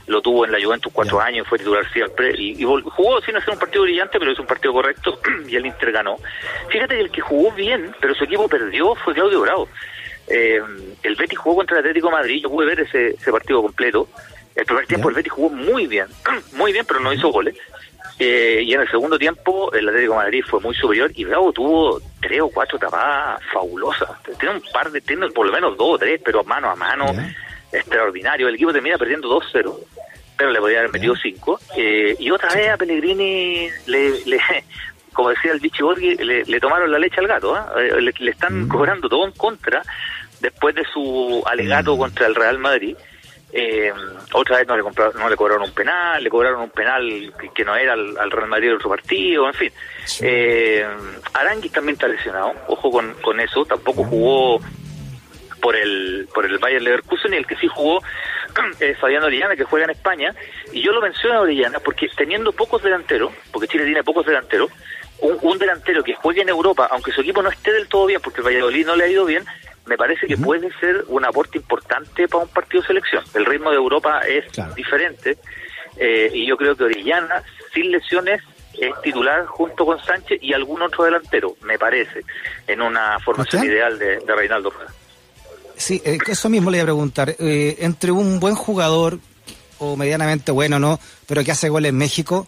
Lo 0.08 0.20
tuvo 0.20 0.46
en 0.46 0.52
la 0.52 0.58
Juventus 0.60 0.92
cuatro 0.92 1.22
años, 1.22 1.48
fue 1.48 1.60
titular 1.60 1.88
siempre, 1.94 2.34
y, 2.36 2.64
jugó 2.64 3.22
sin 3.22 3.36
hacer 3.36 3.52
un 3.52 3.60
partido 3.60 3.84
brillante, 3.84 4.18
pero 4.18 4.32
es 4.32 4.40
un 4.40 4.48
partido 4.48 4.74
correcto, 4.74 5.20
y 5.48 5.56
el 5.56 5.68
Inter 5.68 5.92
ganó. 5.92 6.18
Fíjate 6.70 6.96
que 6.96 7.02
el 7.02 7.12
que 7.12 7.22
jugó 7.22 7.52
bien, 7.52 7.96
pero 8.02 8.16
su 8.16 8.24
equipo 8.24 8.48
perdió, 8.48 8.96
fue 8.96 9.14
Claudio 9.14 9.42
Bravo. 9.42 9.70
Eh, 10.28 10.60
el 11.04 11.16
Betis 11.16 11.38
jugó 11.38 11.58
contra 11.58 11.76
el 11.76 11.82
Atlético 11.82 12.10
Madrid, 12.10 12.42
yo 12.42 12.50
pude 12.50 12.66
ver 12.66 12.80
ese, 12.80 13.10
ese 13.10 13.32
partido 13.32 13.62
completo. 13.62 14.10
El 14.56 14.66
primer 14.66 14.88
tiempo 14.88 15.10
el 15.10 15.16
Betis 15.16 15.34
jugó 15.34 15.52
muy 15.52 15.86
bien, 15.86 16.08
muy 16.54 16.74
bien, 16.74 16.84
pero 16.88 17.00
no 17.00 17.14
hizo 17.14 17.30
goles. 17.30 17.56
Eh, 18.18 18.62
y 18.64 18.74
en 18.74 18.82
el 18.82 18.90
segundo 18.90 19.20
tiempo 19.20 19.74
el 19.74 19.90
Atlético 19.90 20.14
de 20.14 20.20
Madrid 20.20 20.44
fue 20.48 20.62
muy 20.62 20.74
superior 20.74 21.12
y 21.16 21.26
Bravo 21.26 21.52
tuvo 21.52 22.02
tres 22.22 22.42
o 22.42 22.50
cuatro 22.50 22.80
tapadas 22.80 23.42
fabulosas. 23.52 24.10
Tiene 24.40 24.56
un 24.56 24.62
par 24.72 24.90
de, 24.90 25.02
tiene 25.02 25.28
por 25.30 25.46
lo 25.46 25.52
menos 25.52 25.78
dos 25.78 25.96
o 25.96 25.98
tres, 25.98 26.22
pero 26.24 26.44
mano 26.44 26.70
a 26.70 26.76
mano, 26.76 27.08
extraordinario. 27.72 28.48
El 28.48 28.56
equipo 28.56 28.72
termina 28.72 28.98
perdiendo 28.98 29.30
2-0, 29.30 29.76
pero 30.38 30.52
le 30.52 30.60
podía 30.60 30.80
haber 30.80 30.94
metido 30.94 31.16
5. 31.16 31.60
Eh, 31.76 32.16
y 32.18 32.32
otra 32.32 32.54
vez 32.54 32.70
a 32.70 32.78
Pellegrini 32.78 33.70
le, 33.88 34.26
le 34.26 34.40
como 35.16 35.30
decía 35.30 35.52
el 35.54 35.60
Vichy 35.60 35.82
Borghi, 35.82 36.16
le, 36.16 36.60
tomaron 36.60 36.92
la 36.92 37.00
leche 37.00 37.20
al 37.20 37.28
gato. 37.28 37.56
¿ah? 37.56 37.74
Eh, 37.78 38.02
le, 38.02 38.32
están 38.32 38.66
mm. 38.66 38.68
cobrando 38.68 39.10
todo 39.10 39.26
en 39.26 39.32
contra 39.32 39.82
después 40.40 40.76
de 40.76 40.84
su 40.94 41.44
alegato 41.48 41.96
mm. 41.96 42.00
contra 42.00 42.28
el 42.28 42.36
Real 42.36 42.60
Madrid. 42.60 42.96
Eh, 43.58 43.90
otra 44.34 44.58
vez 44.58 44.68
no 44.68 44.76
le, 44.76 44.84
no 44.84 45.30
le 45.30 45.38
cobraron 45.38 45.64
un 45.64 45.72
penal, 45.72 46.22
le 46.22 46.30
cobraron 46.30 46.60
un 46.60 46.72
penal 46.72 47.34
que, 47.54 47.64
no 47.64 47.74
era 47.74 47.94
al, 47.94 48.30
Real 48.30 48.50
Madrid 48.50 48.68
de 48.68 48.74
otro 48.74 48.90
partido, 48.90 49.48
en 49.48 49.54
fin. 49.54 49.72
Eh, 50.20 50.86
Aranguis 51.32 51.72
también 51.72 51.94
está 51.94 52.10
lesionado, 52.10 52.52
ojo 52.68 52.92
con, 52.92 53.14
con 53.22 53.40
eso, 53.40 53.64
tampoco 53.64 54.04
jugó 54.04 54.60
por 55.62 55.74
el 55.78 56.28
por 56.34 56.46
el 56.46 56.58
Bayern 56.58 56.84
Leverkusen 56.84 57.34
y 57.34 57.38
el 57.38 57.48
que 57.48 57.56
sí 57.56 57.68
jugó 57.74 58.02
es 58.82 59.00
Fabián 59.00 59.24
Orellana 59.24 59.56
que 59.56 59.64
juega 59.64 59.86
en 59.86 59.92
España. 59.92 60.36
Y 60.74 60.82
yo 60.82 60.92
lo 60.92 61.00
menciono 61.00 61.38
a 61.38 61.42
Orellana 61.42 61.80
porque 61.80 62.10
teniendo 62.10 62.52
pocos 62.52 62.84
delanteros 62.84 63.32
porque 63.54 63.70
Chile 63.70 63.86
tiene 63.86 64.04
pocos 64.04 64.26
delanteros 64.26 64.70
un, 65.20 65.38
un, 65.42 65.58
delantero 65.58 66.04
que 66.04 66.14
juegue 66.14 66.42
en 66.42 66.50
Europa 66.50 66.90
aunque 66.92 67.14
su 67.14 67.22
equipo 67.22 67.42
no 67.42 67.48
esté 67.48 67.72
del 67.72 67.88
todo 67.88 68.06
bien 68.06 68.20
porque 68.22 68.42
el 68.42 68.48
Valladolid 68.48 68.86
no 68.86 68.98
le 68.98 69.06
ha 69.06 69.08
ido 69.08 69.24
bien 69.24 69.46
me 69.86 69.98
parece 69.98 70.28
que 70.28 70.38
puede 70.38 70.72
ser 70.80 71.06
un 71.08 71.26
aporte 71.26 71.58
importante 71.58 72.28
para 72.28 72.44
un 72.44 72.50
partido 72.50 72.82
de 72.82 72.88
selección. 72.88 73.24
El 73.34 73.46
ritmo 73.46 73.70
de 73.70 73.78
Europa 73.78 74.22
es 74.22 74.46
diferente 74.76 75.38
eh, 75.98 76.32
y 76.34 76.48
yo 76.48 76.58
creo 76.58 76.76
que 76.76 76.86
Orellana, 76.86 77.44
sin 77.74 77.92
lesiones, 77.92 78.42
es 78.74 79.02
titular 79.02 79.46
junto 79.46 79.86
con 79.86 80.04
Sánchez 80.04 80.40
y 80.42 80.54
algún 80.54 80.82
otro 80.82 81.06
delantero, 81.06 81.56
me 81.62 81.80
parece, 81.80 82.22
en 82.68 82.82
una 82.82 83.20
formación 83.20 83.64
ideal 83.64 83.98
de, 83.98 84.20
Reinaldo 84.28 84.70
Rueda. 84.70 84.94
Sí, 85.78 86.02
eh, 86.04 86.18
eso 86.28 86.50
mismo 86.50 86.72
le 86.72 86.78
iba 86.78 86.84
a 86.84 86.88
preguntar. 86.88 87.36
Eh, 87.40 87.78
entre 87.80 88.12
un 88.12 88.40
buen 88.40 88.56
jugador, 88.56 89.20
o 89.80 89.96
medianamente 89.96 90.52
bueno, 90.52 90.80
¿no? 90.80 91.00
Pero 91.28 91.44
que 91.44 91.52
hace 91.52 91.70
goles 91.70 91.90
en 91.90 91.98
México, 91.98 92.48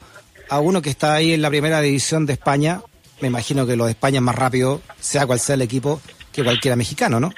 a 0.49 0.59
uno 0.59 0.81
que 0.81 0.89
está 0.89 1.13
ahí 1.13 1.33
en 1.33 1.41
la 1.41 1.49
primera 1.49 1.81
división 1.81 2.25
de 2.25 2.33
España, 2.33 2.81
me 3.21 3.27
imagino 3.27 3.65
que 3.65 3.75
lo 3.75 3.85
de 3.85 3.91
España 3.91 4.17
es 4.17 4.23
más 4.23 4.35
rápido, 4.35 4.81
sea 4.99 5.25
cual 5.25 5.39
sea 5.39 5.55
el 5.55 5.61
equipo, 5.61 6.01
cualquiera 6.43 6.75
mexicano, 6.75 7.19
¿no? 7.19 7.31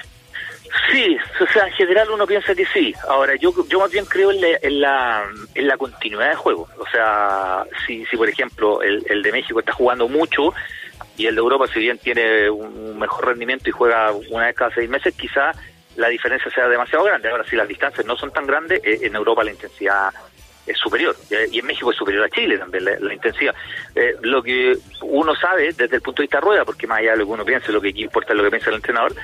Sí, 0.92 1.16
o 1.40 1.52
sea, 1.52 1.66
en 1.66 1.72
general 1.72 2.10
uno 2.10 2.26
piensa 2.26 2.54
que 2.54 2.66
sí. 2.66 2.94
Ahora, 3.08 3.34
yo 3.36 3.52
yo 3.68 3.80
más 3.80 3.90
bien 3.90 4.04
creo 4.04 4.30
en 4.30 4.40
la, 4.80 5.22
en 5.54 5.66
la, 5.66 5.76
continuidad 5.76 6.30
de 6.30 6.36
juego. 6.36 6.68
O 6.78 6.86
sea, 6.90 7.64
si, 7.86 8.04
si 8.06 8.16
por 8.16 8.28
ejemplo 8.28 8.82
el, 8.82 9.04
el 9.08 9.22
de 9.22 9.32
México 9.32 9.60
está 9.60 9.72
jugando 9.72 10.08
mucho 10.08 10.52
y 11.16 11.26
el 11.26 11.34
de 11.34 11.40
Europa, 11.40 11.66
si 11.72 11.80
bien 11.80 11.98
tiene 11.98 12.50
un 12.50 12.98
mejor 12.98 13.26
rendimiento 13.26 13.68
y 13.68 13.72
juega 13.72 14.12
una 14.30 14.46
vez 14.46 14.56
cada 14.56 14.74
seis 14.74 14.88
meses, 14.88 15.14
quizá 15.14 15.52
la 15.96 16.08
diferencia 16.08 16.50
sea 16.50 16.68
demasiado 16.68 17.04
grande. 17.04 17.28
Ahora, 17.30 17.44
si 17.44 17.56
las 17.56 17.68
distancias 17.68 18.06
no 18.06 18.16
son 18.16 18.32
tan 18.32 18.46
grandes, 18.46 18.80
eh, 18.84 19.00
en 19.02 19.14
Europa 19.14 19.44
la 19.44 19.50
intensidad 19.50 20.10
es 20.66 20.76
superior. 20.78 21.16
Y 21.50 21.58
en 21.58 21.66
México 21.66 21.90
es 21.90 21.96
superior 21.96 22.24
a 22.24 22.30
Chile 22.30 22.58
también 22.58 22.84
la, 22.84 23.14
intensidad. 23.14 23.54
Eh, 23.94 24.16
lo 24.22 24.42
que 24.42 24.76
uno 25.02 25.34
sabe 25.34 25.72
desde 25.72 25.96
el 25.96 26.02
punto 26.02 26.22
de 26.22 26.24
vista 26.24 26.40
rueda, 26.40 26.64
porque 26.64 26.86
más 26.86 26.98
allá 26.98 27.12
de 27.12 27.18
lo 27.18 27.26
que 27.26 27.32
uno 27.32 27.44
piense, 27.44 27.72
lo 27.72 27.80
que 27.80 27.92
importa 27.96 28.32
es 28.32 28.36
lo 28.36 28.44
que 28.44 28.50
piensa 28.50 28.70
el 28.70 28.76
entrenador, 28.76 29.14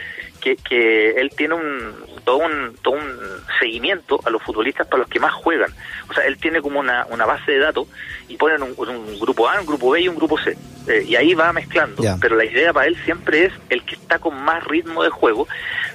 que, 0.41 0.57
que 0.57 1.11
él 1.11 1.31
tiene 1.37 1.55
un 1.55 1.95
todo 2.25 2.39
un 2.39 2.77
todo 2.83 2.95
un 2.95 3.19
seguimiento 3.61 4.21
a 4.25 4.31
los 4.31 4.43
futbolistas 4.43 4.87
para 4.87 5.01
los 5.01 5.09
que 5.09 5.21
más 5.21 5.33
juegan. 5.35 5.71
O 6.09 6.15
sea, 6.15 6.25
él 6.25 6.37
tiene 6.39 6.61
como 6.61 6.81
una, 6.81 7.07
una 7.11 7.25
base 7.25 7.53
de 7.53 7.59
datos 7.59 7.87
y 8.29 8.37
ponen 8.37 8.63
un, 8.63 8.75
un 8.77 9.19
grupo 9.19 9.49
A, 9.49 9.61
un 9.61 9.67
grupo 9.67 9.91
B 9.91 10.01
y 10.01 10.09
un 10.09 10.17
grupo 10.17 10.39
C. 10.39 10.57
Eh, 10.89 11.05
y 11.07 11.17
ahí 11.17 11.35
va 11.35 11.53
mezclando. 11.53 12.03
Pero 12.21 12.37
la 12.37 12.45
idea 12.45 12.73
para 12.73 12.87
él 12.87 12.97
siempre 13.05 13.47
es 13.47 13.53
el 13.71 13.85
que 13.85 13.95
está 13.95 14.19
con 14.19 14.41
más 14.41 14.65
ritmo 14.65 15.03
de 15.03 15.11
juego. 15.11 15.47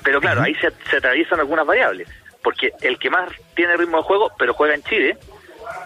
Pero 0.04 0.20
claro, 0.20 0.42
ahí 0.42 0.56
se, 0.56 0.72
se 0.90 0.98
atraviesan 0.98 1.40
algunas 1.40 1.66
variables. 1.66 2.08
Porque 2.44 2.72
el 2.82 2.98
que 2.98 3.10
más 3.10 3.30
tiene 3.56 3.78
ritmo 3.78 3.98
de 3.98 4.04
juego, 4.04 4.32
pero 4.38 4.54
juega 4.54 4.74
en 4.74 4.84
Chile, 4.84 5.18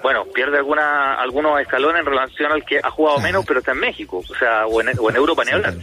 bueno, 0.01 0.25
pierde 0.25 0.57
alguna, 0.57 1.15
algunos 1.15 1.59
escalones 1.59 2.01
en 2.01 2.05
relación 2.05 2.51
al 2.51 2.63
que 2.63 2.79
ha 2.81 2.89
jugado 2.89 3.19
menos, 3.19 3.45
pero 3.45 3.59
está 3.59 3.71
en 3.71 3.79
México, 3.79 4.23
o 4.27 4.35
sea, 4.35 4.65
o 4.67 4.81
en, 4.81 5.15
Europa 5.15 5.43
ni 5.43 5.51
hablar. 5.51 5.73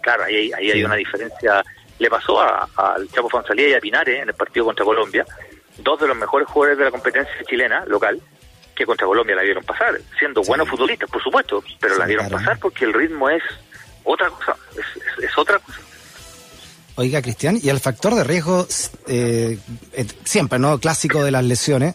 Claro, 0.00 0.24
ahí, 0.24 0.50
ahí 0.52 0.70
hay 0.70 0.84
una 0.84 0.96
diferencia. 0.96 1.62
Le 1.98 2.10
pasó 2.10 2.40
al 2.40 3.08
Chapo 3.08 3.28
Fonsalía 3.28 3.68
y 3.68 3.74
a 3.74 3.80
Pinares 3.80 4.22
en 4.22 4.28
el 4.28 4.34
partido 4.34 4.66
contra 4.66 4.84
Colombia, 4.84 5.24
dos 5.78 6.00
de 6.00 6.08
los 6.08 6.16
mejores 6.16 6.48
jugadores 6.48 6.78
de 6.78 6.84
la 6.84 6.90
competencia 6.90 7.32
chilena 7.48 7.84
local, 7.86 8.20
que 8.74 8.84
contra 8.84 9.06
Colombia 9.06 9.36
la 9.36 9.42
vieron 9.42 9.64
pasar, 9.64 9.98
siendo 10.18 10.42
buenos 10.42 10.68
futbolistas, 10.68 11.08
por 11.10 11.22
supuesto, 11.22 11.62
pero 11.80 11.96
la 11.96 12.06
vieron 12.06 12.28
pasar 12.28 12.58
porque 12.58 12.84
el 12.84 12.92
ritmo 12.92 13.28
es 13.30 13.42
otra 14.04 14.28
cosa, 14.30 14.56
es, 14.72 15.22
es, 15.22 15.38
otra 15.38 15.58
cosa. 15.58 15.80
Oiga, 16.96 17.22
Cristian, 17.22 17.58
y 17.62 17.68
el 17.68 17.80
factor 17.80 18.14
de 18.14 18.24
riesgo, 18.24 18.66
eh, 19.08 19.58
eh, 19.92 20.06
siempre, 20.24 20.58
¿no? 20.58 20.78
Clásico 20.78 21.24
de 21.24 21.30
las 21.30 21.44
lesiones, 21.44 21.94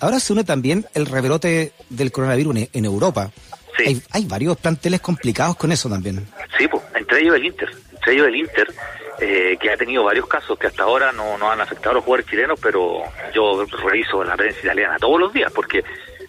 ahora 0.00 0.20
se 0.20 0.32
une 0.32 0.44
también 0.44 0.86
el 0.94 1.06
rebrote 1.06 1.72
del 1.88 2.12
coronavirus 2.12 2.68
en 2.72 2.84
Europa. 2.84 3.30
Sí. 3.78 4.02
Hay, 4.10 4.24
varios 4.26 4.56
planteles 4.56 5.00
complicados 5.00 5.56
con 5.56 5.72
eso 5.72 5.88
también. 5.88 6.26
Sí, 6.56 6.68
pues, 6.68 6.82
entre 6.94 7.22
ellos 7.22 7.36
el 7.36 7.44
Inter, 7.44 7.68
entre 7.92 8.12
ellos 8.12 8.26
el 8.28 8.36
Inter, 8.36 8.74
eh, 9.20 9.56
que 9.60 9.70
ha 9.70 9.76
tenido 9.76 10.04
varios 10.04 10.26
casos 10.26 10.58
que 10.58 10.66
hasta 10.66 10.82
ahora 10.82 11.10
no, 11.12 11.38
no 11.38 11.50
han 11.50 11.60
afectado 11.60 11.90
a 11.90 11.94
los 11.94 12.04
jugadores 12.04 12.26
chilenos, 12.26 12.58
pero 12.60 13.02
yo 13.32 13.64
reviso 13.82 14.22
la 14.22 14.36
prensa 14.36 14.60
italiana 14.60 14.98
todos 14.98 15.18
los 15.18 15.32
días, 15.32 15.50
porque 15.52 15.82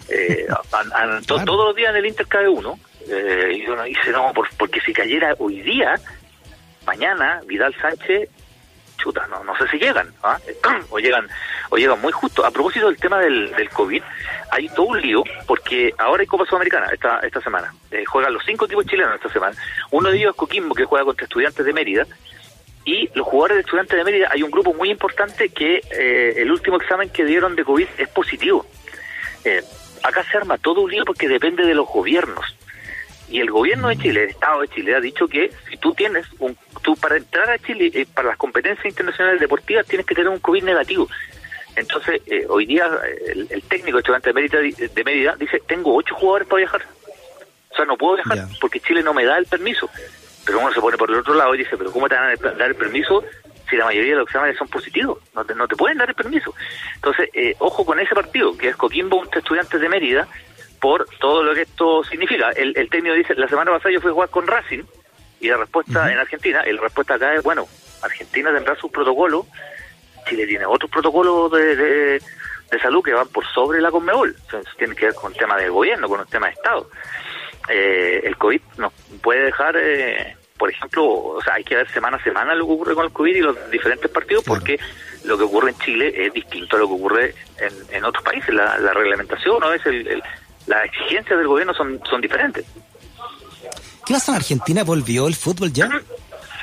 eh, 0.10 0.48
todos 1.28 1.46
los 1.46 1.76
días 1.76 1.92
en 1.92 1.98
el 1.98 2.06
Inter 2.06 2.28
cae 2.28 2.48
uno, 2.48 2.80
eh, 3.08 3.58
y 3.58 3.70
uno 3.70 3.84
dice, 3.84 4.12
no, 4.12 4.32
porque 4.58 4.80
si 4.82 4.94
cayera 4.94 5.36
hoy 5.40 5.62
día, 5.62 6.00
mañana 6.86 7.42
Vidal 7.46 7.76
Sánchez, 7.82 8.30
chuta, 8.98 9.28
no, 9.28 9.44
no 9.44 9.56
sé 9.58 9.68
si 9.68 9.78
llegan, 9.78 10.14
¿ah? 10.24 10.40
o 10.90 11.00
llegan 11.00 11.28
o 11.70 11.78
llegan 11.78 12.00
muy 12.02 12.12
justo. 12.12 12.46
A 12.46 12.52
propósito 12.52 12.88
del 12.88 12.98
tema 12.98 13.20
del, 13.20 13.52
del 13.56 13.70
COVID, 13.70 14.02
hay 14.52 14.70
todo 14.70 14.88
un 14.88 15.02
lío, 15.02 15.24
porque 15.48 15.94
ahora 15.98 16.22
hay 16.22 16.28
Copa 16.28 16.46
Sudamericana 16.46 16.88
esta, 16.92 17.20
esta 17.20 17.42
semana. 17.42 17.74
Eh, 17.92 18.06
juegan 18.06 18.34
los 18.34 18.44
cinco 18.46 18.66
equipos 18.66 18.86
chilenos 18.86 19.16
esta 19.16 19.30
semana. 19.30 19.56
Uno 19.92 20.10
de 20.10 20.18
ellos 20.18 20.32
es 20.32 20.36
Coquimbo, 20.36 20.76
que 20.76 20.86
juega 20.86 21.06
contra 21.06 21.26
estudiantes 21.26 21.66
de 21.66 21.74
Mérida. 21.74 22.06
Y 22.86 23.10
los 23.16 23.26
jugadores 23.26 23.58
de 23.58 23.62
estudiantes 23.62 23.98
de 23.98 24.04
Mérida, 24.04 24.30
hay 24.32 24.44
un 24.44 24.52
grupo 24.52 24.74
muy 24.74 24.92
importante 24.92 25.50
que 25.50 25.82
eh, 25.92 26.34
el 26.38 26.52
último 26.52 26.78
examen 26.78 27.10
que 27.10 27.26
dieron 27.26 27.56
de 27.56 27.64
COVID 27.64 27.88
es 27.98 28.10
positivo. 28.10 28.66
Eh, 29.44 29.64
acá 30.04 30.24
se 30.24 30.38
arma 30.38 30.58
todo 30.58 30.82
un 30.82 30.92
lío 30.92 31.04
porque 31.04 31.28
depende 31.28 31.66
de 31.66 31.74
los 31.74 31.88
gobiernos. 31.88 32.46
Y 33.30 33.40
el 33.40 33.50
gobierno 33.50 33.90
de 33.90 33.98
Chile, 33.98 34.24
el 34.24 34.30
Estado 34.30 34.62
de 34.62 34.68
Chile, 34.68 34.96
ha 34.96 35.00
dicho 35.00 35.28
que 35.28 35.52
si 35.70 35.78
tú 35.78 35.94
tienes 35.94 36.26
un, 36.40 36.56
tú 36.84 36.96
para 36.96 37.18
entrar 37.18 37.50
a 37.50 37.58
Chile, 37.58 37.92
eh, 37.94 38.06
para 38.14 38.30
las 38.30 38.38
competencias 38.38 38.86
internacionales 38.86 39.40
deportivas, 39.40 39.86
tienes 39.86 40.06
que 40.06 40.16
tener 40.16 40.30
un 40.30 40.40
COVID 40.40 40.64
negativo. 40.64 41.08
Entonces, 41.76 42.22
eh, 42.28 42.46
hoy 42.48 42.66
día 42.66 42.88
el, 43.28 43.62
técnico 43.64 43.98
estudiante 43.98 44.30
de 44.30 44.34
Mérida, 44.34 44.60
de 44.60 45.04
Mérida 45.04 45.36
dice, 45.38 45.62
tengo 45.68 45.96
ocho 45.96 46.16
jugadores 46.16 46.48
para 46.48 46.60
viajar. 46.60 46.82
O 47.72 47.76
sea, 47.76 47.86
no 47.86 47.98
puedo 47.98 48.16
viajar 48.16 48.48
porque 48.62 48.80
Chile 48.80 49.04
no 49.04 49.14
me 49.14 49.26
da 49.26 49.38
el 49.38 49.46
permiso. 49.46 49.90
Pero 50.46 50.60
uno 50.60 50.72
se 50.72 50.80
pone 50.80 50.98
por 50.98 51.10
el 51.10 51.18
otro 51.18 51.34
lado 51.34 51.54
y 51.56 51.60
dice, 51.60 51.76
pero 51.76 51.92
¿cómo 51.92 52.08
te 52.08 52.16
van 52.16 52.32
a 52.32 52.52
dar 52.52 52.70
el 52.70 52.76
permiso 52.76 53.24
si 53.70 53.76
la 53.76 53.86
mayoría 53.86 54.12
de 54.12 54.20
los 54.20 54.28
exámenes 54.28 54.58
son 54.58 54.68
positivos? 54.68 55.18
No 55.34 55.44
te, 55.44 55.56
no 55.56 55.68
te 55.68 55.76
pueden 55.76 55.98
dar 55.98 56.08
el 56.08 56.16
permiso. 56.16 56.54
Entonces, 56.96 57.30
eh, 57.34 57.56
ojo 57.60 57.86
con 57.86 58.00
ese 58.00 58.14
partido, 58.16 58.56
que 58.56 58.70
es 58.70 58.76
Coquimbo, 58.76 59.18
un 59.18 59.30
estudiante 59.34 59.80
de 59.80 59.90
Mérida, 59.90 60.28
por 60.86 61.08
todo 61.20 61.42
lo 61.42 61.56
que 61.56 61.64
esto 61.64 62.04
significa. 62.04 62.52
El, 62.52 62.76
técnico 62.92 63.16
dice, 63.16 63.34
la 63.34 63.48
semana 63.48 63.72
pasada 63.72 63.92
yo 63.92 64.00
fui 64.00 64.12
a 64.12 64.14
jugar 64.14 64.30
con 64.30 64.46
Racing 64.46 64.84
y 65.40 65.48
la 65.48 65.58
respuesta 65.58 66.14
en 66.14 66.20
Argentina, 66.20 66.62
y 66.64 66.74
la 66.74 66.82
respuesta 66.82 67.16
acá 67.16 67.34
es, 67.34 67.42
bueno, 67.42 67.66
Argentina 68.04 68.54
tendrá 68.54 68.76
sus 68.76 68.92
protocolos, 68.92 69.48
Chile 70.30 70.46
tiene 70.46 70.64
otros 70.68 70.92
protocolos 70.92 71.52
de, 71.54 71.76
de, 71.76 72.80
salud 72.80 73.04
que 73.04 73.14
van 73.14 73.28
por 73.30 73.44
sobre 73.48 73.82
la 73.82 73.90
Conmebol, 73.90 74.36
tiene 74.78 74.94
que 74.94 75.08
ver 75.08 75.16
con 75.16 75.32
el 75.32 75.38
tema 75.40 75.58
del 75.58 75.72
gobierno, 75.72 76.08
con 76.08 76.20
el 76.20 76.28
tema 76.28 76.46
de 76.46 76.54
Estado. 76.54 76.88
Eh, 77.68 78.22
el 78.24 78.38
COVID 78.38 78.62
nos 78.78 78.94
puede 79.24 79.46
dejar, 79.46 79.76
eh, 79.78 80.38
por 80.56 80.70
ejemplo, 80.70 81.04
o 81.04 81.42
sea, 81.42 81.56
hay 81.56 81.64
que 81.64 81.78
ver 81.78 81.90
semana 81.90 82.18
a 82.18 82.24
semana 82.24 82.54
lo 82.54 82.68
que 82.68 82.74
ocurre 82.74 82.94
con 82.94 83.06
el 83.06 83.12
COVID 83.12 83.36
y 83.36 83.42
los 83.42 83.72
diferentes 83.72 84.12
partidos, 84.12 84.44
porque 84.44 84.80
lo 85.24 85.36
que 85.36 85.46
ocurre 85.46 85.72
en 85.72 85.80
Chile 85.80 86.14
es 86.16 86.32
distinto 86.32 86.76
a 86.76 86.80
lo 86.80 86.88
que 86.88 86.94
ocurre 86.94 87.36
en, 87.58 87.74
en 87.98 88.06
otros 88.06 88.24
países. 88.24 88.54
La, 88.54 88.78
la 88.78 88.94
reglamentación, 88.94 89.60
¿no? 89.60 89.74
es 89.74 89.84
el 89.88 90.22
las 90.68 90.86
exigencias 90.86 91.38
del 91.38 91.48
gobierno 91.48 91.74
son, 91.74 92.02
son 92.10 92.22
diferentes. 92.22 92.66
¿Qué 94.06 94.14
pasa 94.14 94.32
en 94.32 94.38
Argentina? 94.38 94.84
¿Volvió 94.84 95.28
el 95.28 95.36
fútbol 95.36 95.74
ya? 95.74 95.90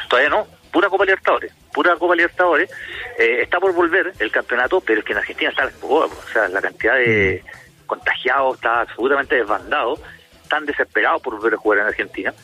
Todavía 0.09 0.31
no, 0.31 0.47
pura 0.71 0.89
Copa 0.89 1.05
Libertadores, 1.05 1.53
pura 1.73 1.97
Copa 1.97 2.15
Libertadores. 2.15 2.71
Eh, 3.19 3.43
está 3.43 3.59
por 3.59 3.73
volver 3.75 4.13
el 4.19 4.31
campeonato, 4.31 4.81
pero 4.81 5.01
es 5.01 5.05
que 5.05 5.13
en 5.13 5.19
Argentina 5.19 5.51
está, 5.51 5.71
o 5.83 6.09
sea, 6.33 6.49
la 6.49 6.61
cantidad 6.61 6.97
de 6.97 7.43
mm. 7.45 7.87
contagiados 7.87 8.57
está 8.57 8.83
absolutamente 8.83 9.37
desbandado, 9.37 9.99
están 10.43 10.67
desesperados 10.67 11.23
por 11.23 11.35
volver 11.37 11.55
a 11.55 11.57
jugar 11.59 11.79
en 11.81 11.87
Argentina. 11.87 12.35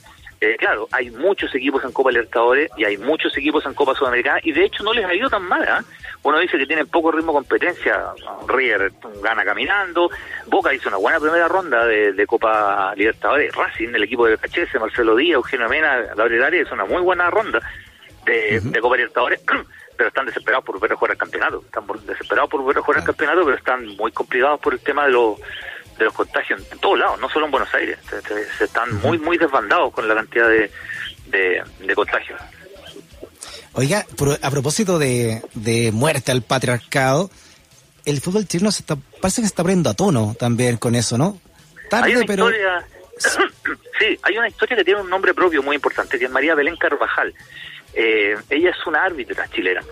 Eh, 0.41 0.57
claro, 0.57 0.87
hay 0.93 1.11
muchos 1.11 1.53
equipos 1.55 1.83
en 1.85 1.93
Copa 1.93 2.11
Libertadores 2.11 2.71
y 2.77 2.85
hay 2.85 2.97
muchos 2.97 3.37
equipos 3.37 3.65
en 3.67 3.75
Copa 3.75 3.95
Sudamericana 3.95 4.39
y 4.43 4.53
de 4.53 4.65
hecho 4.65 4.85
no 4.85 4.93
les 4.93 5.05
ha 5.05 5.15
ido 5.15 5.29
tan 5.29 5.43
mal. 5.43 5.63
¿eh? 5.63 5.85
Uno 6.23 6.39
dice 6.39 6.59
que 6.59 6.67
tienen 6.67 6.87
poco 6.89 7.11
ritmo 7.13 7.33
competencia. 7.33 8.13
River 8.47 8.93
gana 9.23 9.45
caminando. 9.45 10.11
Boca 10.47 10.75
hizo 10.75 10.89
una 10.89 10.99
buena 10.99 11.21
primera 11.21 11.49
ronda 11.49 11.87
de, 11.87 12.27
Copa 12.27 12.95
Libertadores. 12.97 13.55
Racing, 13.55 13.89
el 13.95 14.05
equipo 14.05 14.27
de 14.27 14.37
Cachese, 14.37 14.79
Marcelo 14.79 15.17
Díaz, 15.17 15.37
Eugenio 15.37 15.69
Mena, 15.69 16.03
Gabriel 16.17 16.45
Arias, 16.45 16.67
es 16.67 16.73
una 16.73 16.85
muy 16.85 17.03
buena 17.03 17.31
ronda 17.31 17.61
de, 18.25 18.79
Copa 18.81 18.97
Libertadores. 18.97 19.41
pero 19.97 20.11
están 20.11 20.27
desesperados 20.27 20.65
por 20.65 20.79
ver 20.79 20.93
a 20.93 20.97
jugar 20.97 21.13
el 21.13 21.19
campeonato. 21.19 21.63
Están 21.65 21.85
desesperados 22.07 22.49
por 22.49 22.65
ver 22.65 22.79
a 22.79 22.83
jugar 22.83 23.01
el 23.01 23.05
campeonato, 23.05 23.45
pero 23.45 23.57
están 23.57 23.85
muy 23.97 24.13
complicados 24.13 24.61
por 24.61 24.73
el 24.73 24.81
tema 24.81 25.07
de 25.07 25.13
los 25.13 25.41
de 25.99 26.05
los 26.05 26.15
contagios 26.15 26.63
en 26.71 26.79
todos 26.79 26.99
lados, 26.99 27.21
no 27.21 27.29
solo 27.29 27.47
en 27.47 27.51
Buenos 27.51 27.75
Aires. 27.75 27.99
Se, 28.59 28.65
están 28.65 28.95
muy, 29.01 29.19
muy 29.19 29.37
desbandados 29.37 29.93
con 29.93 30.07
la 30.09 30.15
cantidad 30.15 30.49
de, 30.49 30.71
de, 31.27 31.95
contagios. 31.95 32.41
Oiga, 33.75 34.05
a 34.43 34.51
propósito 34.51 34.99
de, 34.99 35.43
de 35.55 35.93
muerte 35.93 36.33
al 36.33 36.43
patriarcado, 36.43 37.31
el 38.05 38.21
fútbol 38.21 38.47
chileno 38.47 38.73
se 38.73 38.83
está, 38.83 38.97
parece 39.21 39.43
que 39.43 39.47
se 39.47 39.53
está 39.53 39.63
abriendo 39.63 39.91
a 39.91 39.95
tono 39.95 40.35
también 40.39 40.79
con 40.79 40.95
eso, 40.95 41.19
¿no? 41.19 41.39
Tarde, 41.91 42.25
pero... 42.27 42.49
sí, 43.99 44.19
hay 44.23 44.39
una 44.39 44.49
historia 44.49 44.77
que 44.77 44.85
tiene 44.85 45.01
un 45.01 45.11
nombre 45.11 45.35
propio 45.35 45.63
muy 45.63 45.77
importante, 45.77 46.19
que 46.19 46.25
es 46.25 46.31
María 46.31 46.55
Belén 46.55 46.77
Carvajal. 46.77 47.35
Eh, 47.95 48.37
ella 48.51 48.71
es 48.71 48.87
una 48.87 49.05
árbitra 49.05 49.49
chilena 49.49 49.83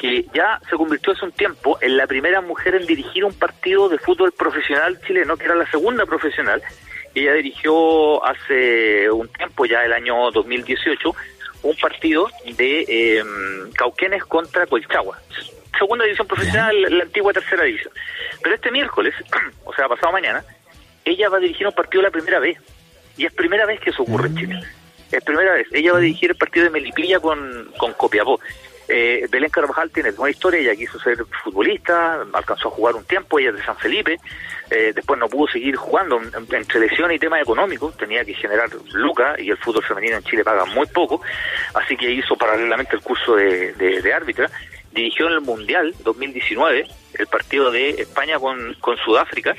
que 0.00 0.24
ya 0.32 0.58
se 0.68 0.76
convirtió 0.76 1.12
hace 1.12 1.26
un 1.26 1.32
tiempo 1.32 1.76
en 1.82 1.98
la 1.98 2.06
primera 2.06 2.40
mujer 2.40 2.74
en 2.74 2.86
dirigir 2.86 3.22
un 3.22 3.34
partido 3.34 3.86
de 3.90 3.98
fútbol 3.98 4.32
profesional 4.32 4.98
chileno, 5.06 5.36
que 5.36 5.44
era 5.44 5.54
la 5.54 5.70
segunda 5.70 6.06
profesional. 6.06 6.62
Ella 7.14 7.34
dirigió 7.34 8.24
hace 8.24 9.10
un 9.10 9.28
tiempo, 9.28 9.66
ya 9.66 9.84
el 9.84 9.92
año 9.92 10.30
2018, 10.30 11.14
un 11.62 11.76
partido 11.76 12.28
de 12.44 12.84
eh, 12.88 13.24
Cauquenes 13.74 14.24
contra 14.24 14.66
Colchagua. 14.66 15.18
Segunda 15.78 16.04
división 16.04 16.26
profesional, 16.26 16.80
la 16.82 17.04
antigua 17.04 17.32
tercera 17.32 17.64
división. 17.64 17.92
Pero 18.42 18.54
este 18.54 18.70
miércoles, 18.70 19.14
o 19.64 19.72
sea, 19.74 19.88
pasado 19.88 20.12
mañana, 20.12 20.44
ella 21.04 21.28
va 21.28 21.38
a 21.38 21.40
dirigir 21.40 21.66
un 21.66 21.72
partido 21.72 22.02
la 22.02 22.10
primera 22.10 22.38
vez. 22.38 22.58
Y 23.16 23.26
es 23.26 23.32
primera 23.32 23.66
vez 23.66 23.80
que 23.80 23.90
eso 23.90 24.02
ocurre 24.02 24.28
en 24.28 24.36
Chile. 24.36 24.60
Es 25.10 25.22
primera 25.24 25.52
vez. 25.52 25.66
Ella 25.72 25.92
va 25.92 25.98
a 25.98 26.02
dirigir 26.02 26.30
el 26.30 26.36
partido 26.36 26.64
de 26.64 26.70
Melipilla 26.70 27.20
con, 27.20 27.70
con 27.76 27.92
Copiapó. 27.94 28.40
Eh, 28.92 29.28
Belén 29.30 29.50
Carvajal 29.50 29.88
tiene 29.92 30.10
una 30.18 30.30
historia, 30.30 30.58
ella 30.58 30.74
quiso 30.74 30.98
ser 30.98 31.24
futbolista, 31.44 32.26
alcanzó 32.32 32.68
a 32.68 32.70
jugar 32.72 32.96
un 32.96 33.04
tiempo, 33.04 33.38
ella 33.38 33.50
es 33.50 33.56
de 33.56 33.64
San 33.64 33.76
Felipe, 33.76 34.16
eh, 34.68 34.92
después 34.92 35.16
no 35.18 35.28
pudo 35.28 35.46
seguir 35.46 35.76
jugando 35.76 36.20
entre 36.50 36.80
lesión 36.80 37.12
y 37.12 37.18
temas 37.18 37.40
económicos, 37.40 37.96
tenía 37.96 38.24
que 38.24 38.34
generar 38.34 38.68
lucas 38.92 39.38
y 39.38 39.50
el 39.50 39.58
fútbol 39.58 39.84
femenino 39.84 40.16
en 40.16 40.24
Chile 40.24 40.42
paga 40.42 40.64
muy 40.64 40.86
poco, 40.88 41.20
así 41.74 41.96
que 41.96 42.10
hizo 42.10 42.34
paralelamente 42.36 42.96
el 42.96 43.02
curso 43.02 43.36
de, 43.36 43.72
de, 43.74 44.12
árbitra, 44.12 44.50
dirigió 44.90 45.28
en 45.28 45.34
el 45.34 45.40
Mundial 45.40 45.94
2019 46.02 46.88
el 47.14 47.26
partido 47.28 47.70
de 47.70 47.90
España 47.90 48.40
con, 48.40 48.74
con 48.80 48.96
Sudáfrica, 48.96 49.54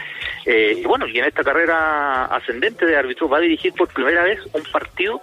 eh, 0.45 0.73
y 0.77 0.83
bueno, 0.83 1.07
y 1.07 1.17
en 1.17 1.25
esta 1.25 1.41
carrera 1.41 2.25
ascendente 2.25 2.85
de 2.85 2.97
árbitro 2.97 3.29
va 3.29 3.37
a 3.37 3.41
dirigir 3.41 3.71
por 3.73 3.87
primera 3.87 4.23
vez 4.23 4.39
un 4.51 4.63
partido 4.73 5.21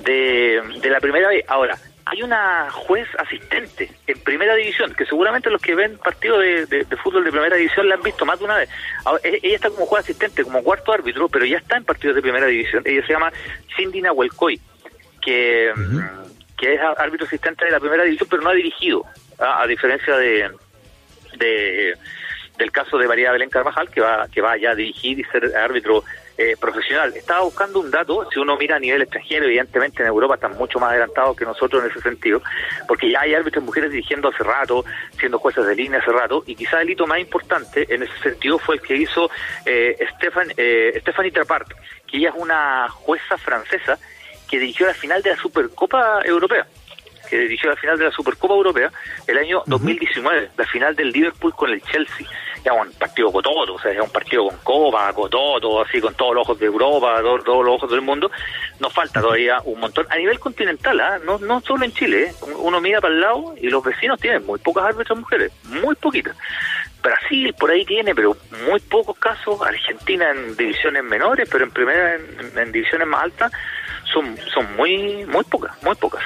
de, 0.00 0.60
de 0.82 0.90
la 0.90 1.00
primera 1.00 1.28
vez. 1.28 1.44
Ahora, 1.48 1.78
hay 2.08 2.22
una 2.22 2.70
juez 2.70 3.08
asistente 3.18 3.90
en 4.06 4.20
primera 4.20 4.54
división, 4.54 4.94
que 4.94 5.04
seguramente 5.06 5.50
los 5.50 5.60
que 5.60 5.74
ven 5.74 5.98
partidos 5.98 6.40
de, 6.40 6.86
fútbol 7.02 7.24
de 7.24 7.32
primera 7.32 7.56
división 7.56 7.88
la 7.88 7.96
han 7.96 8.02
visto 8.02 8.24
más 8.24 8.38
de 8.38 8.44
una 8.44 8.58
vez. 8.58 8.70
E, 9.24 9.40
ella 9.42 9.56
está 9.56 9.70
como 9.70 9.86
juez 9.86 10.04
asistente, 10.04 10.44
como 10.44 10.62
cuarto 10.62 10.92
árbitro, 10.92 11.28
pero 11.28 11.44
ya 11.44 11.58
está 11.58 11.76
en 11.76 11.84
partidos 11.84 12.14
de 12.14 12.22
primera 12.22 12.46
división. 12.46 12.84
Ella 12.86 13.04
se 13.04 13.12
llama 13.12 13.32
Cindy 13.76 14.02
Nahuelcoy, 14.02 14.60
que, 15.20 15.72
que 16.56 16.74
es 16.74 16.80
árbitro 16.80 17.26
asistente 17.26 17.64
de 17.64 17.72
la 17.72 17.80
primera 17.80 18.04
división, 18.04 18.28
pero 18.30 18.42
no 18.42 18.50
ha 18.50 18.54
dirigido, 18.54 19.04
a 19.40 19.66
diferencia 19.66 20.16
de, 20.16 20.48
de 21.38 21.94
del 22.56 22.70
caso 22.70 22.98
de 22.98 23.08
María 23.08 23.32
Belén 23.32 23.50
Carvajal, 23.50 23.90
que 23.90 24.00
va, 24.00 24.28
que 24.28 24.40
va 24.40 24.56
ya 24.56 24.70
a 24.70 24.74
dirigir 24.74 25.18
y 25.18 25.24
ser 25.24 25.54
árbitro 25.56 26.04
eh, 26.38 26.56
profesional. 26.60 27.14
Estaba 27.16 27.42
buscando 27.42 27.80
un 27.80 27.90
dato, 27.90 28.28
si 28.30 28.38
uno 28.38 28.56
mira 28.56 28.76
a 28.76 28.78
nivel 28.78 29.02
extranjero, 29.02 29.46
evidentemente 29.46 30.02
en 30.02 30.08
Europa 30.08 30.34
están 30.34 30.56
mucho 30.56 30.78
más 30.78 30.90
adelantados 30.90 31.36
que 31.36 31.44
nosotros 31.44 31.82
en 31.82 31.90
ese 31.90 32.00
sentido, 32.00 32.42
porque 32.86 33.10
ya 33.10 33.20
hay 33.20 33.34
árbitros 33.34 33.64
mujeres 33.64 33.90
dirigiendo 33.90 34.28
hace 34.28 34.44
rato, 34.44 34.84
siendo 35.18 35.38
jueces 35.38 35.66
de 35.66 35.74
línea 35.74 36.00
hace 36.00 36.12
rato, 36.12 36.42
y 36.46 36.54
quizá 36.54 36.82
el 36.82 36.90
hito 36.90 37.06
más 37.06 37.18
importante 37.18 37.86
en 37.88 38.02
ese 38.02 38.18
sentido 38.22 38.58
fue 38.58 38.76
el 38.76 38.82
que 38.82 38.96
hizo 38.96 39.30
eh, 39.64 39.96
Stefan, 40.16 40.48
eh, 40.56 40.98
Stephanie 41.00 41.32
Trapart, 41.32 41.68
que 42.06 42.18
ella 42.18 42.30
es 42.30 42.36
una 42.36 42.88
jueza 42.88 43.38
francesa 43.38 43.98
que 44.48 44.58
dirigió 44.58 44.86
la 44.86 44.94
final 44.94 45.22
de 45.22 45.30
la 45.30 45.36
Supercopa 45.36 46.20
Europea 46.24 46.66
que 47.26 47.38
dirigió 47.38 47.70
la 47.70 47.76
final 47.76 47.98
de 47.98 48.04
la 48.04 48.10
Supercopa 48.12 48.54
Europea 48.54 48.90
el 49.26 49.38
año 49.38 49.62
2019, 49.66 50.50
la 50.56 50.66
final 50.66 50.94
del 50.94 51.10
Liverpool 51.10 51.52
con 51.54 51.70
el 51.70 51.82
Chelsea. 51.82 52.26
Ya 52.66 52.72
un 52.72 52.90
partido 52.94 53.30
con 53.30 53.44
todo, 53.44 53.74
o 53.74 53.78
sea, 53.78 53.92
es 53.92 54.00
un 54.00 54.10
partido 54.10 54.48
con 54.48 54.56
Copa, 54.64 55.12
con 55.12 55.30
todo, 55.30 55.82
así, 55.82 56.00
con 56.00 56.12
todos 56.14 56.34
los 56.34 56.42
ojos 56.42 56.58
de 56.58 56.66
Europa, 56.66 57.20
todos, 57.22 57.64
los 57.64 57.76
ojos 57.76 57.88
del 57.88 58.00
mundo. 58.00 58.28
Nos 58.80 58.92
falta 58.92 59.20
todavía 59.20 59.60
un 59.64 59.78
montón. 59.78 60.04
A 60.10 60.16
nivel 60.16 60.40
continental, 60.40 60.98
¿ah? 60.98 61.20
no, 61.24 61.38
no 61.38 61.60
solo 61.60 61.84
en 61.84 61.92
Chile, 61.92 62.24
¿eh? 62.24 62.34
uno 62.58 62.80
mira 62.80 63.00
para 63.00 63.14
el 63.14 63.20
lado 63.20 63.54
y 63.56 63.68
los 63.68 63.84
vecinos 63.84 64.20
tienen 64.20 64.44
muy 64.44 64.58
pocas 64.58 64.84
árbitras 64.84 65.16
mujeres, 65.16 65.52
muy 65.62 65.94
poquitas. 65.94 66.36
Brasil 67.04 67.54
por 67.56 67.70
ahí 67.70 67.84
tiene, 67.84 68.16
pero 68.16 68.36
muy 68.68 68.80
pocos 68.80 69.16
casos. 69.16 69.62
Argentina 69.62 70.28
en 70.32 70.56
divisiones 70.56 71.04
menores, 71.04 71.48
pero 71.48 71.62
en 71.62 71.70
primera, 71.70 72.16
en, 72.16 72.72
divisiones 72.72 73.06
más 73.06 73.22
altas, 73.22 73.52
son, 74.12 74.36
son 74.52 74.74
muy, 74.74 75.24
muy 75.26 75.44
pocas, 75.44 75.80
muy 75.84 75.94
pocas. 75.94 76.24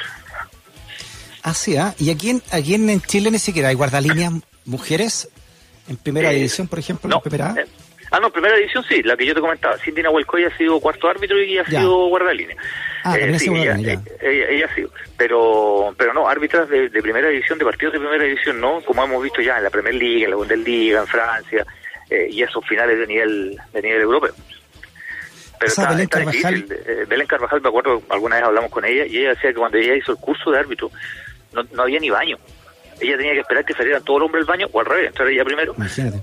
Ah, 1.43 1.53
sí, 1.53 1.77
¿ah? 1.77 1.95
¿Y 1.99 2.11
aquí 2.11 2.31
en, 2.31 2.43
aquí 2.51 2.75
en 2.75 2.99
Chile 3.03 3.31
ni 3.31 3.39
siquiera 3.39 3.69
hay 3.69 3.75
guardalíneas 3.75 4.33
mujeres 4.65 5.29
en 5.91 5.97
primera 5.97 6.31
eh, 6.31 6.37
división, 6.37 6.69
por 6.69 6.79
ejemplo, 6.79 7.11
no, 7.11 7.21
en 7.25 7.59
eh, 7.59 7.67
ah, 8.13 8.21
no, 8.21 8.31
primera 8.31 8.57
división 8.57 8.85
sí, 8.89 9.03
la 9.03 9.17
que 9.17 9.27
yo 9.27 9.35
te 9.35 9.41
comentaba. 9.41 9.77
Cindy 9.79 10.03
Nahuelcoy 10.03 10.45
ha 10.45 10.57
sido 10.57 10.81
cuarto 10.81 11.09
árbitro 11.09 11.43
y 11.43 11.59
ha 11.59 11.65
sido 11.65 12.07
guardalínea. 12.07 12.57
Ah, 13.03 13.19
eh, 13.19 13.37
sí, 13.39 13.51
ella, 13.53 13.77
ella, 13.77 14.67
ha 14.67 14.75
sido. 14.75 14.91
Pero, 15.17 15.93
pero 15.99 16.15
no, 16.15 16.29
árbitras 16.29 16.69
de, 16.69 16.89
primera 16.91 17.29
división, 17.29 17.59
de 17.59 17.65
partidos 17.65 17.95
de 17.95 17.99
primera 17.99 18.23
división, 18.23 18.61
no, 18.61 18.81
como 18.83 19.03
hemos 19.03 19.23
visto 19.23 19.43
ya 19.43 19.59
en 19.59 19.65
la 19.65 19.71
Premier 19.71 19.97
League, 19.97 20.25
en 20.25 20.31
la 20.31 20.37
Bundesliga, 20.37 21.01
en 21.01 21.07
Francia, 21.09 21.67
eh, 22.09 22.29
y 22.31 22.43
esos 22.43 22.65
finales 22.67 22.97
de 22.97 23.07
nivel, 23.09 23.59
de 23.73 23.83
nivel 23.83 24.03
europeo. 24.03 24.35
Pero 25.59 25.69
está, 25.69 25.91
Belén, 25.91 26.07
Carvajal... 26.07 26.65
Belén 27.09 27.27
Carvajal, 27.27 27.61
me 27.61 27.69
acuerdo, 27.69 28.03
alguna 28.11 28.37
vez 28.37 28.45
hablamos 28.45 28.71
con 28.71 28.85
ella, 28.85 29.07
y 29.07 29.19
ella 29.19 29.31
decía 29.31 29.51
que 29.51 29.59
cuando 29.59 29.77
ella 29.77 29.97
hizo 29.97 30.13
el 30.13 30.19
curso 30.19 30.53
de 30.53 30.59
árbitro, 30.61 30.91
no, 31.53 31.65
no 31.73 31.83
había 31.83 31.99
ni 31.99 32.11
baño. 32.11 32.39
Ella 33.01 33.17
tenía 33.17 33.33
que 33.33 33.41
esperar 33.41 33.65
que 33.65 33.75
salieran 33.75 34.05
todos 34.05 34.21
los 34.21 34.27
hombres 34.27 34.43
al 34.43 34.47
baño, 34.47 34.69
o 34.73 34.81
al 34.81 34.87
revés, 34.87 35.09
entrar 35.09 35.29
ella 35.29 35.45
primero. 35.45 35.75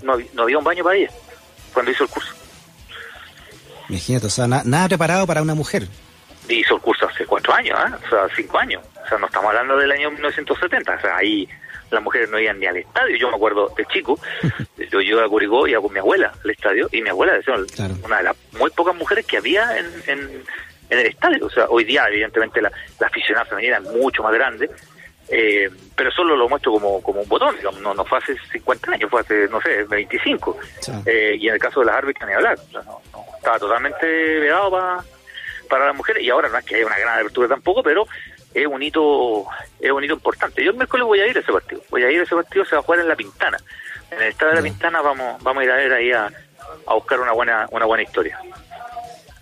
No, 0.03 0.17
no 0.33 0.43
había 0.43 0.57
un 0.57 0.63
baño 0.63 0.83
para 0.83 0.97
ella 0.97 1.09
cuando 1.73 1.91
hizo 1.91 2.03
el 2.03 2.09
curso. 2.09 2.33
Imagínate, 3.89 4.27
o 4.27 4.29
sea, 4.29 4.47
nada 4.47 4.87
preparado 4.87 5.27
para 5.27 5.41
una 5.41 5.55
mujer. 5.55 5.87
Hizo 6.49 6.75
el 6.75 6.81
curso 6.81 7.07
hace 7.07 7.25
cuatro 7.25 7.53
años, 7.53 7.77
¿eh? 7.79 7.93
o 8.05 8.09
sea, 8.09 8.35
cinco 8.35 8.57
años. 8.57 8.83
O 9.05 9.07
sea, 9.07 9.17
no 9.17 9.27
estamos 9.27 9.49
hablando 9.49 9.77
del 9.77 9.91
año 9.91 10.11
1970. 10.11 10.95
O 10.95 11.01
sea, 11.01 11.17
ahí 11.17 11.47
las 11.91 12.03
mujeres 12.03 12.29
no 12.29 12.39
iban 12.39 12.59
ni 12.59 12.65
al 12.65 12.77
estadio. 12.77 13.15
Yo 13.17 13.29
me 13.29 13.35
acuerdo 13.35 13.71
de 13.77 13.85
chico, 13.85 14.19
yo 14.91 15.01
iba 15.01 15.23
a 15.23 15.29
Curicó, 15.29 15.67
iba 15.67 15.81
con 15.81 15.93
mi 15.93 15.99
abuela 15.99 16.33
al 16.43 16.49
estadio, 16.49 16.89
y 16.91 17.01
mi 17.01 17.09
abuela 17.09 17.33
decía, 17.33 17.55
una 18.03 18.17
de 18.17 18.23
las 18.23 18.35
muy 18.53 18.69
pocas 18.71 18.95
mujeres 18.95 19.25
que 19.25 19.37
había 19.37 19.77
en, 19.77 19.85
en, 20.07 20.43
el 20.89 21.05
estadio. 21.05 21.45
O 21.45 21.49
sea, 21.49 21.65
hoy 21.69 21.83
día, 21.83 22.05
evidentemente, 22.07 22.61
la, 22.61 22.71
la 22.99 23.07
aficionada 23.07 23.45
femenina 23.45 23.77
es 23.77 23.83
mucho 23.83 24.23
más 24.23 24.33
grande, 24.33 24.69
eh, 25.29 25.69
pero 25.95 26.11
solo 26.11 26.35
lo 26.35 26.47
muestro 26.47 26.71
como, 26.73 27.01
como 27.01 27.21
un 27.21 27.27
botón, 27.27 27.55
digamos, 27.57 27.81
no, 27.81 27.93
no 27.93 28.05
fue 28.05 28.19
hace 28.19 28.35
50 28.51 28.91
años, 28.91 29.09
fue 29.09 29.21
hace, 29.21 29.47
no 29.49 29.59
sé, 29.61 29.83
25. 29.83 30.57
Eh, 31.05 31.35
y 31.39 31.47
en 31.47 31.55
el 31.55 31.59
caso 31.59 31.81
de 31.81 31.87
las 31.87 31.95
árbitras, 31.95 32.29
ni 32.29 32.35
hablar, 32.35 32.57
no, 32.73 33.01
estaba 33.35 33.59
totalmente 33.59 34.05
vedado 34.05 34.71
para, 34.71 35.03
para 35.69 35.87
las 35.87 35.95
mujeres, 35.95 36.23
y 36.23 36.29
ahora 36.29 36.49
no 36.49 36.57
es 36.57 36.65
que 36.65 36.75
haya 36.75 36.85
una 36.85 36.97
gran 36.97 37.19
apertura 37.19 37.47
tampoco, 37.47 37.83
pero 37.83 38.05
es 38.53 38.65
un 38.65 38.81
hito 38.81 39.45
es 39.79 39.91
un 39.91 40.03
hito 40.03 40.13
importante. 40.13 40.63
Yo 40.63 40.71
el 40.71 40.77
miércoles 40.77 41.05
voy 41.05 41.19
a 41.19 41.27
ir 41.27 41.37
a 41.37 41.41
ese 41.41 41.51
partido, 41.51 41.81
voy 41.89 42.03
a 42.03 42.11
ir 42.11 42.19
a 42.21 42.23
ese 42.23 42.35
partido, 42.35 42.65
se 42.65 42.75
va 42.75 42.79
a 42.79 42.83
jugar 42.83 43.01
en 43.01 43.07
La 43.09 43.15
Pintana. 43.15 43.57
En 44.09 44.21
el 44.21 44.29
estado 44.29 44.51
de 44.51 44.57
La 44.57 44.63
Pintana 44.63 45.01
vamos 45.01 45.43
vamos 45.43 45.61
a 45.61 45.65
ir 45.65 45.71
a 45.71 45.75
ver 45.75 45.93
ahí 45.93 46.11
a, 46.11 46.31
a 46.87 46.93
buscar 46.93 47.19
una 47.19 47.33
buena 47.33 47.67
una 47.71 47.85
buena 47.85 48.03
historia. 48.03 48.39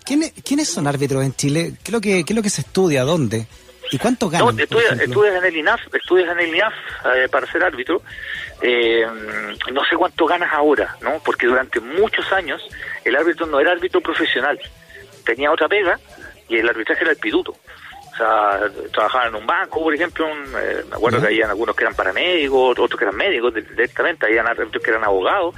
¿Quiénes, 0.04 0.32
¿Quiénes 0.44 0.68
son 0.68 0.86
árbitros 0.86 1.24
en 1.24 1.34
Chile? 1.34 1.72
¿Qué 1.82 1.90
es 1.90 1.92
lo 1.92 2.00
que, 2.00 2.24
qué 2.24 2.32
es 2.32 2.36
lo 2.36 2.42
que 2.42 2.50
se 2.50 2.60
estudia? 2.60 3.02
¿Dónde? 3.02 3.46
¿Y 3.90 3.98
cuánto 3.98 4.28
ganan? 4.28 4.56
No, 4.56 4.62
estudias, 4.62 5.36
en 5.36 5.44
el 5.44 5.56
INAF, 5.56 5.80
estudias 5.92 6.30
en 6.30 6.40
el 6.40 6.54
INAF 6.54 6.74
eh, 7.14 7.28
para 7.30 7.46
ser 7.46 7.62
árbitro. 7.62 8.02
Eh, 8.62 9.06
no 9.72 9.84
sé 9.84 9.96
cuánto 9.96 10.26
ganas 10.26 10.52
ahora, 10.52 10.96
¿no? 11.02 11.20
Porque 11.24 11.46
durante 11.46 11.80
muchos 11.80 12.30
años 12.32 12.62
el 13.04 13.14
árbitro 13.16 13.46
no 13.46 13.60
era 13.60 13.72
árbitro 13.72 14.00
profesional. 14.00 14.58
Tenía 15.24 15.50
otra 15.50 15.68
pega 15.68 15.98
y 16.48 16.56
el 16.58 16.68
arbitraje 16.68 17.02
era 17.02 17.12
el 17.12 17.18
piduto. 17.18 17.52
O 18.12 18.16
sea, 18.16 18.60
trabajaban 18.92 19.28
en 19.28 19.34
un 19.34 19.46
banco, 19.46 19.82
por 19.82 19.94
ejemplo, 19.94 20.26
eh, 20.58 20.82
me 20.88 20.96
acuerdo 20.96 21.20
que 21.20 21.26
había 21.26 21.50
algunos 21.50 21.76
que 21.76 21.84
eran 21.84 21.94
paramédicos, 21.94 22.78
otros 22.78 22.98
que 22.98 23.04
eran 23.04 23.16
médicos 23.16 23.52
directamente, 23.52 24.24
había 24.24 24.40
árbitros 24.40 24.82
que 24.82 24.90
eran 24.90 25.04
abogados, 25.04 25.54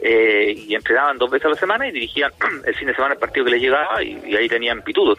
eh, 0.00 0.54
y 0.56 0.74
entrenaban 0.74 1.18
dos 1.18 1.28
veces 1.28 1.46
a 1.46 1.50
la 1.50 1.56
semana 1.56 1.88
y 1.88 1.92
dirigían 1.92 2.30
el 2.66 2.74
fin 2.74 2.86
de 2.86 2.94
semana 2.94 3.14
el 3.14 3.20
partido 3.20 3.44
que 3.44 3.52
les 3.52 3.62
llegaba 3.62 4.02
y, 4.02 4.36
ahí 4.36 4.48
tenían 4.48 4.82
pitudo. 4.82 5.16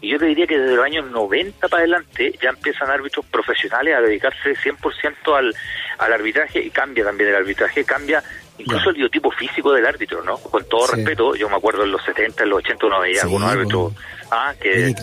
Y 0.00 0.10
yo 0.10 0.18
te 0.18 0.26
diría 0.26 0.46
que 0.46 0.58
desde 0.58 0.76
los 0.76 0.84
años 0.84 1.10
90 1.10 1.68
para 1.68 1.80
adelante 1.80 2.32
ya 2.40 2.50
empiezan 2.50 2.90
árbitros 2.90 3.26
profesionales 3.26 3.96
a 3.96 4.00
dedicarse 4.00 4.54
100% 4.54 5.36
al, 5.36 5.54
al 5.98 6.12
arbitraje 6.12 6.60
y 6.60 6.70
cambia 6.70 7.04
también 7.04 7.30
el 7.30 7.36
arbitraje, 7.36 7.84
cambia 7.84 8.22
incluso 8.58 8.90
el 8.90 8.96
biotipo 8.96 9.30
físico 9.30 9.72
del 9.72 9.86
árbitro, 9.86 10.22
¿no? 10.22 10.36
Con 10.36 10.68
todo 10.68 10.88
respeto, 10.88 11.34
yo 11.34 11.48
me 11.48 11.56
acuerdo 11.56 11.84
en 11.84 11.92
los 11.92 12.04
70, 12.04 12.42
en 12.42 12.50
los 12.50 12.58
80 12.58 12.86
uno 12.86 13.00
veía 13.00 13.22
algunos 13.22 13.50
árbitros 13.50 13.92
ah, 14.30 14.52
que 14.60 14.94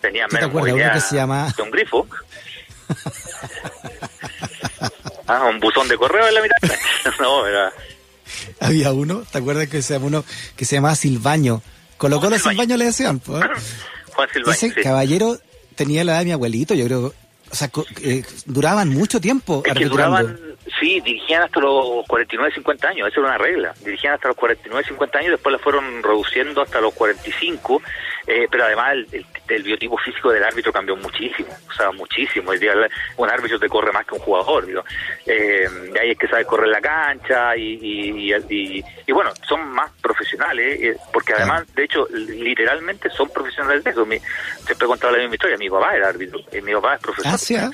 tenían 0.00 0.28
menos 0.32 0.52
movilidad 0.52 0.94
que 0.94 1.00
se 1.00 1.16
llama... 1.16 1.52
de 1.56 1.62
un 1.62 1.70
grifo. 1.70 2.06
ah, 5.26 5.46
un 5.46 5.58
buzón 5.58 5.88
de 5.88 5.96
correo 5.96 6.28
en 6.28 6.34
la 6.34 6.42
mitad. 6.42 6.56
no, 7.20 7.46
era 7.46 7.72
había 8.60 8.92
uno, 8.92 9.22
¿te 9.30 9.38
acuerdas 9.38 9.68
que 9.68 9.82
se 9.82 9.96
uno 9.96 10.24
que 10.56 10.64
se 10.64 10.76
llamaba 10.76 10.94
Silvaño? 10.94 11.62
Colocó 11.96 12.30
los 12.30 12.42
Silvaño 12.42 12.76
le 12.76 12.86
decían, 12.86 13.20
pues. 13.20 13.44
Juan 14.14 14.28
Silvaño, 14.32 14.52
Ese 14.52 14.74
caballero 14.74 15.38
tenía 15.74 16.04
la 16.04 16.12
edad 16.12 16.18
de 16.20 16.24
mi 16.26 16.32
abuelito, 16.32 16.74
yo 16.74 16.84
creo. 16.86 17.14
O 17.50 17.54
sea, 17.54 17.70
eh, 18.02 18.24
duraban 18.46 18.88
mucho 18.88 19.20
tiempo. 19.20 19.62
Es 19.66 19.74
que 19.74 19.84
duraban, 19.84 20.38
sí, 20.80 21.00
dirigían 21.00 21.42
hasta 21.42 21.60
los 21.60 22.06
49, 22.06 22.54
50 22.54 22.88
años, 22.88 23.08
esa 23.08 23.20
era 23.20 23.28
una 23.28 23.38
regla. 23.38 23.74
Dirigían 23.84 24.14
hasta 24.14 24.28
los 24.28 24.36
49, 24.38 24.84
50 24.88 25.18
años, 25.18 25.30
después 25.32 25.52
la 25.52 25.58
fueron 25.58 26.02
reduciendo 26.02 26.62
hasta 26.62 26.80
los 26.80 26.94
45 26.94 27.82
eh, 28.26 28.46
pero 28.50 28.64
además 28.64 28.94
el, 29.48 29.62
biotipo 29.62 29.98
físico 29.98 30.30
del 30.30 30.44
árbitro 30.44 30.72
cambió 30.72 30.96
muchísimo, 30.96 31.48
o 31.68 31.72
sea, 31.72 31.90
muchísimo. 31.90 32.52
El 32.52 32.90
un 33.16 33.28
árbitro 33.28 33.58
te 33.58 33.68
corre 33.68 33.92
más 33.92 34.06
que 34.06 34.14
un 34.14 34.20
jugador, 34.20 34.66
digo. 34.66 34.84
Eh, 35.26 35.68
ahí 36.00 36.10
es 36.10 36.18
que 36.18 36.28
sabe 36.28 36.44
correr 36.44 36.68
la 36.68 36.80
cancha 36.80 37.56
y, 37.56 38.32
y, 38.48 39.12
bueno, 39.12 39.30
son 39.46 39.68
más 39.68 39.90
profesionales, 40.00 40.78
eh, 40.80 40.96
porque 41.12 41.34
además, 41.34 41.64
de 41.74 41.84
hecho, 41.84 42.06
literalmente 42.10 43.10
son 43.10 43.28
profesionales 43.30 43.84
de 43.84 43.90
eso. 43.90 44.06
Mi, 44.06 44.18
siempre 44.18 44.84
he 44.84 44.86
contado 44.86 45.12
la 45.12 45.18
misma 45.18 45.34
historia, 45.34 45.56
mi 45.58 45.68
papá 45.68 45.96
era 45.96 46.08
árbitro, 46.08 46.40
y 46.52 46.60
mi 46.60 46.72
papá 46.72 46.94
es 46.94 47.00
profesor. 47.00 47.32
Ah, 47.34 47.38
sí, 47.38 47.56
¿eh? 47.56 47.70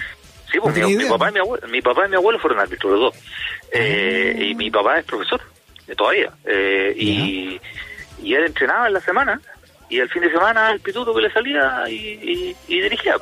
Sí, 0.51 0.59
pues 0.61 0.75
mi, 0.77 1.05
papá 1.05 1.29
y 1.29 1.33
mi 1.35 1.41
abuelo, 1.41 1.69
mi 1.69 1.83
papá 1.83 2.07
y 2.07 2.09
mi 2.09 2.17
abuelo 2.17 2.39
fueron 2.39 2.61
árbitros 2.61 2.93
los 2.93 3.01
dos. 3.01 3.15
Eh, 3.71 4.35
ah. 4.35 4.43
Y 4.43 4.55
mi 4.55 4.71
papá 4.71 4.99
es 4.99 5.05
profesor, 5.05 5.43
todavía. 5.97 6.33
Eh, 6.47 6.95
y, 6.97 7.61
y 8.23 8.35
él 8.35 8.47
entrenaba 8.47 8.87
en 8.87 8.95
la 8.95 9.01
semana 9.01 9.41
y 9.91 9.99
el 9.99 10.09
fin 10.09 10.23
de 10.23 10.31
semana 10.31 10.71
el 10.71 10.81
pituto 10.81 11.15
que 11.15 11.23
le 11.23 11.33
salía 11.33 11.85
y, 11.89 12.55
dirigía. 12.69 13.17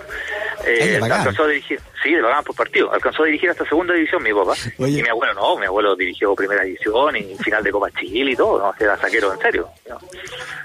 Eh, 0.67 0.99
alcanzó 1.01 1.45
a 1.45 1.49
dirigir, 1.49 1.81
sí, 2.03 2.11
le 2.11 2.23
pagaban 2.23 2.45
por 2.45 2.57
partido. 2.57 2.93
Alcanzó 2.93 3.23
a 3.23 3.27
dirigir 3.27 3.51
hasta 3.51 3.65
segunda 3.69 3.95
división 3.95 4.23
mi 4.23 4.33
papá. 4.33 4.55
Y 4.79 5.03
mi 5.03 5.09
abuelo 5.09 5.35
no, 5.35 5.57
mi 5.57 5.67
abuelo 5.67 5.95
dirigió 5.95 6.35
primera 6.35 6.65
división 6.65 7.17
y 7.17 7.37
final 7.37 7.63
de 7.63 7.71
Copa 7.71 7.91
Chile 7.93 8.33
y 8.33 8.37
todo, 8.37 8.59
no, 8.59 8.75
era 8.79 8.99
saquero 8.99 9.33
en 9.33 9.41
serio. 9.41 9.69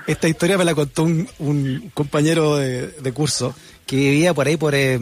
Esta 0.08 0.28
historia 0.28 0.58
me 0.58 0.66
la 0.66 0.74
contó 0.74 1.04
un, 1.04 1.92
compañero 1.94 2.58
de, 2.58 3.14
curso 3.14 3.56
que 3.86 3.96
vivía 3.96 4.34
por 4.34 4.48
ahí 4.48 4.58
por, 4.58 4.74
eh, 4.74 5.00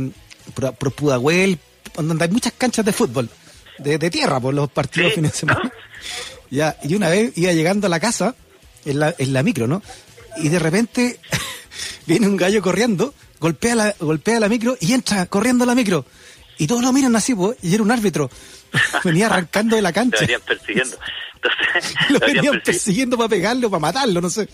por, 0.54 0.92
Pudahuel, 0.92 1.58
donde 1.96 2.26
hay 2.26 2.32
muchas 2.32 2.54
canchas 2.54 2.84
de 2.84 2.92
fútbol, 2.92 3.30
de, 3.78 3.98
tierra 4.10 4.40
por 4.40 4.54
los 4.54 4.70
partidos 4.70 5.14
fines 5.14 5.32
de 5.32 5.38
semana. 5.38 5.72
ya, 6.50 6.76
y 6.84 6.96
una 6.96 7.08
vez 7.08 7.38
iba 7.38 7.54
llegando 7.54 7.88
a 7.88 7.90
la 7.90 8.00
casa, 8.02 8.36
en 8.86 9.00
la, 9.00 9.14
en 9.18 9.34
la 9.34 9.44
micro, 9.44 9.68
¿no? 9.68 9.82
Y 10.42 10.50
de 10.50 10.60
repente 10.60 11.20
viene 12.06 12.28
un 12.28 12.38
gallo 12.38 12.62
corriendo, 12.62 13.14
golpea 13.40 13.76
la, 13.76 13.96
golpea 14.00 14.40
la 14.40 14.50
micro 14.50 14.78
y 14.80 14.94
entra 14.94 15.26
corriendo 15.26 15.64
a 15.64 15.68
la 15.68 15.76
micro. 15.76 16.06
Y 16.58 16.68
todos 16.68 16.84
lo 16.84 16.92
miran 16.92 17.16
así, 17.16 17.34
pues, 17.34 17.58
y 17.62 17.74
era 17.74 17.84
un 17.84 17.92
árbitro. 17.92 18.30
Venía 19.04 19.28
arrancando 19.28 19.76
de 19.76 19.82
la 19.82 19.94
cancha. 19.94 20.18
Lo 20.22 20.28
venían 20.28 20.42
persiguiendo. 20.42 20.98
lo 22.10 22.20
venían 22.20 22.62
persiguiendo 22.62 23.18
para 23.18 23.30
pegarlo, 23.30 23.70
para 23.70 23.80
matarlo, 23.80 24.20
no 24.20 24.30
sé. 24.30 24.50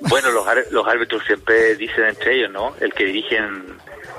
Bueno, 0.00 0.30
los, 0.30 0.46
los 0.70 0.86
árbitros 0.86 1.24
siempre 1.26 1.74
dicen 1.74 2.04
entre 2.04 2.36
ellos, 2.36 2.52
¿no? 2.52 2.74
El 2.80 2.94
que 2.94 3.04
dirigen 3.04 3.64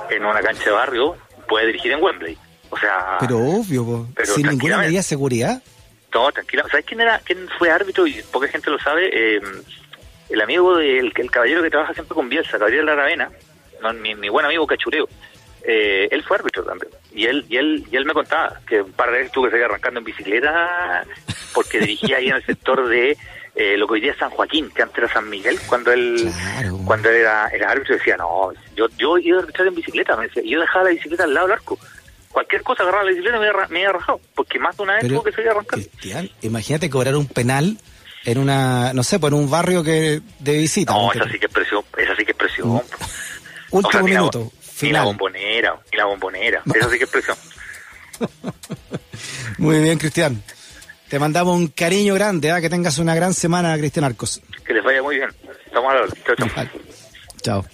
en 0.10 0.26
una 0.26 0.42
cancha 0.42 0.66
de 0.66 0.72
barrio 0.72 1.16
puede 1.48 1.68
dirigir 1.68 1.94
en 1.94 2.04
Wembley. 2.04 2.38
O 2.70 2.78
sea, 2.78 3.18
pero 3.20 3.38
obvio, 3.40 4.08
sin 4.36 4.48
ninguna 4.48 4.78
medida 4.78 5.00
de 5.00 5.04
seguridad. 5.04 5.64
No, 6.14 6.32
tranquila. 6.32 6.66
¿Sabes 6.70 6.86
quién 6.86 7.02
era, 7.02 7.20
quién 7.20 7.48
fue 7.58 7.72
árbitro? 7.72 8.06
Y 8.06 8.22
poca 8.32 8.48
gente 8.48 8.70
lo 8.70 8.80
sabe. 8.80 9.10
Eh, 9.12 9.42
el 10.30 10.42
amigo 10.42 10.78
del 10.78 11.12
el 11.16 11.32
caballero 11.32 11.64
que 11.64 11.70
trabaja 11.70 11.94
siempre 11.94 12.16
con 12.16 12.30
Bielsa, 12.30 12.58
Gabriel 12.58 12.90
Aravena, 12.90 13.30
no, 13.82 13.94
mi, 13.94 14.16
mi 14.16 14.30
buen 14.30 14.46
amigo 14.46 14.68
Cachureo. 14.68 15.08
Eh, 15.64 16.08
él 16.12 16.24
fue 16.24 16.38
árbitro 16.38 16.64
también. 16.64 16.92
Y 17.14 17.26
él, 17.26 17.46
y 17.50 17.58
él, 17.58 17.86
y 17.92 17.96
él 17.96 18.06
me 18.06 18.14
contaba 18.14 18.60
que 18.66 18.82
un 18.82 18.92
par 18.94 19.12
de 19.12 19.18
veces 19.18 19.32
tuve 19.32 19.48
que 19.48 19.54
seguir 19.54 19.66
arrancando 19.66 20.00
en 20.00 20.06
bicicleta 20.06 21.06
porque 21.54 21.80
dirigía 21.80 22.18
ahí 22.18 22.30
en 22.30 22.36
el 22.36 22.46
sector 22.46 22.88
de 22.88 23.18
eh, 23.56 23.78
lo 23.78 23.88
que 23.88 23.94
hoy 23.94 24.02
día 24.02 24.14
es 24.14 24.18
San 24.18 24.30
Joaquín, 24.30 24.72
que 24.74 24.84
antes 24.84 24.98
era 25.00 25.12
San 25.12 25.30
Miguel, 25.30 25.60
cuando 25.68 25.92
él 25.92 26.32
cuando 26.86 27.10
él 27.10 27.18
era, 27.18 27.48
era 27.48 27.72
árbitro 27.72 27.96
decía, 27.98 28.16
no, 28.16 28.52
yo, 28.76 28.88
yo 28.98 29.18
iba 29.18 29.38
a 29.38 29.42
arbitrar 29.42 29.68
en 29.68 29.76
bicicleta, 29.76 30.16
me 30.16 30.28
decía, 30.28 30.44
yo 30.46 30.62
dejaba 30.62 30.86
la 30.86 30.92
bicicleta 30.92 31.24
al 31.26 31.34
lado 31.34 31.48
del 31.48 31.58
arco. 31.58 31.78
Cualquier 32.32 32.62
cosa 32.62 32.84
agarraba 32.84 33.04
la 33.04 33.10
bicicleta 33.10 33.38
y 33.38 33.40
me, 33.40 33.48
me 33.70 33.80
había 33.80 33.92
rajado, 33.92 34.22
porque 34.36 34.60
más 34.60 34.78
de 34.78 34.84
una 34.84 34.94
vez 34.94 35.08
tuvo 35.08 35.24
que 35.24 35.32
seguir 35.32 35.50
arrancando. 35.50 35.86
Cristian, 35.88 36.30
imagínate 36.42 36.90
cobrar 36.90 37.16
un 37.16 37.28
penal 37.28 37.78
en 38.26 38.38
una, 38.38 38.94
no 38.94 39.04
sé, 39.04 39.20
por 39.20 39.34
un 39.34 39.50
barrio 39.50 39.84
que 39.84 40.22
de 40.40 40.58
visita. 40.58 40.94
No, 40.94 41.12
esa 41.12 41.30
sí 41.30 41.40
que 41.40 41.46
es 41.46 41.52
presión, 41.52 41.84
esa 41.98 42.16
sí 42.16 42.26
que 42.26 42.32
es 42.32 42.38
presión. 42.38 42.70
Mm. 42.74 42.80
Último 43.72 44.04
minuto. 44.04 44.52
Ni 44.82 44.92
la 44.92 45.04
bombonera, 45.04 45.80
ni 45.92 45.98
la 45.98 46.06
bombonera. 46.06 46.64
Esa 46.74 46.90
sí 46.90 46.98
que 46.98 47.04
es 47.04 47.10
presión. 47.10 47.38
Muy 49.58 49.80
bien, 49.80 49.98
Cristian. 49.98 50.42
Te 51.10 51.20
mandamos 51.20 51.58
un 51.58 51.68
cariño 51.68 52.14
grande, 52.14 52.50
¿eh? 52.50 52.62
que 52.62 52.70
tengas 52.70 52.98
una 52.98 53.16
gran 53.16 53.34
semana, 53.34 53.76
Cristian 53.78 54.06
Arcos. 54.06 54.42
Que 54.66 54.74
les 54.74 54.84
vaya 54.84 55.02
muy 55.02 55.16
bien. 55.16 55.30
Estamos 55.66 55.92
a 55.92 55.96
la 55.96 56.02
hora. 56.02 56.14
Chao, 56.24 56.36
chao. 56.36 56.66
Chao. 57.42 57.66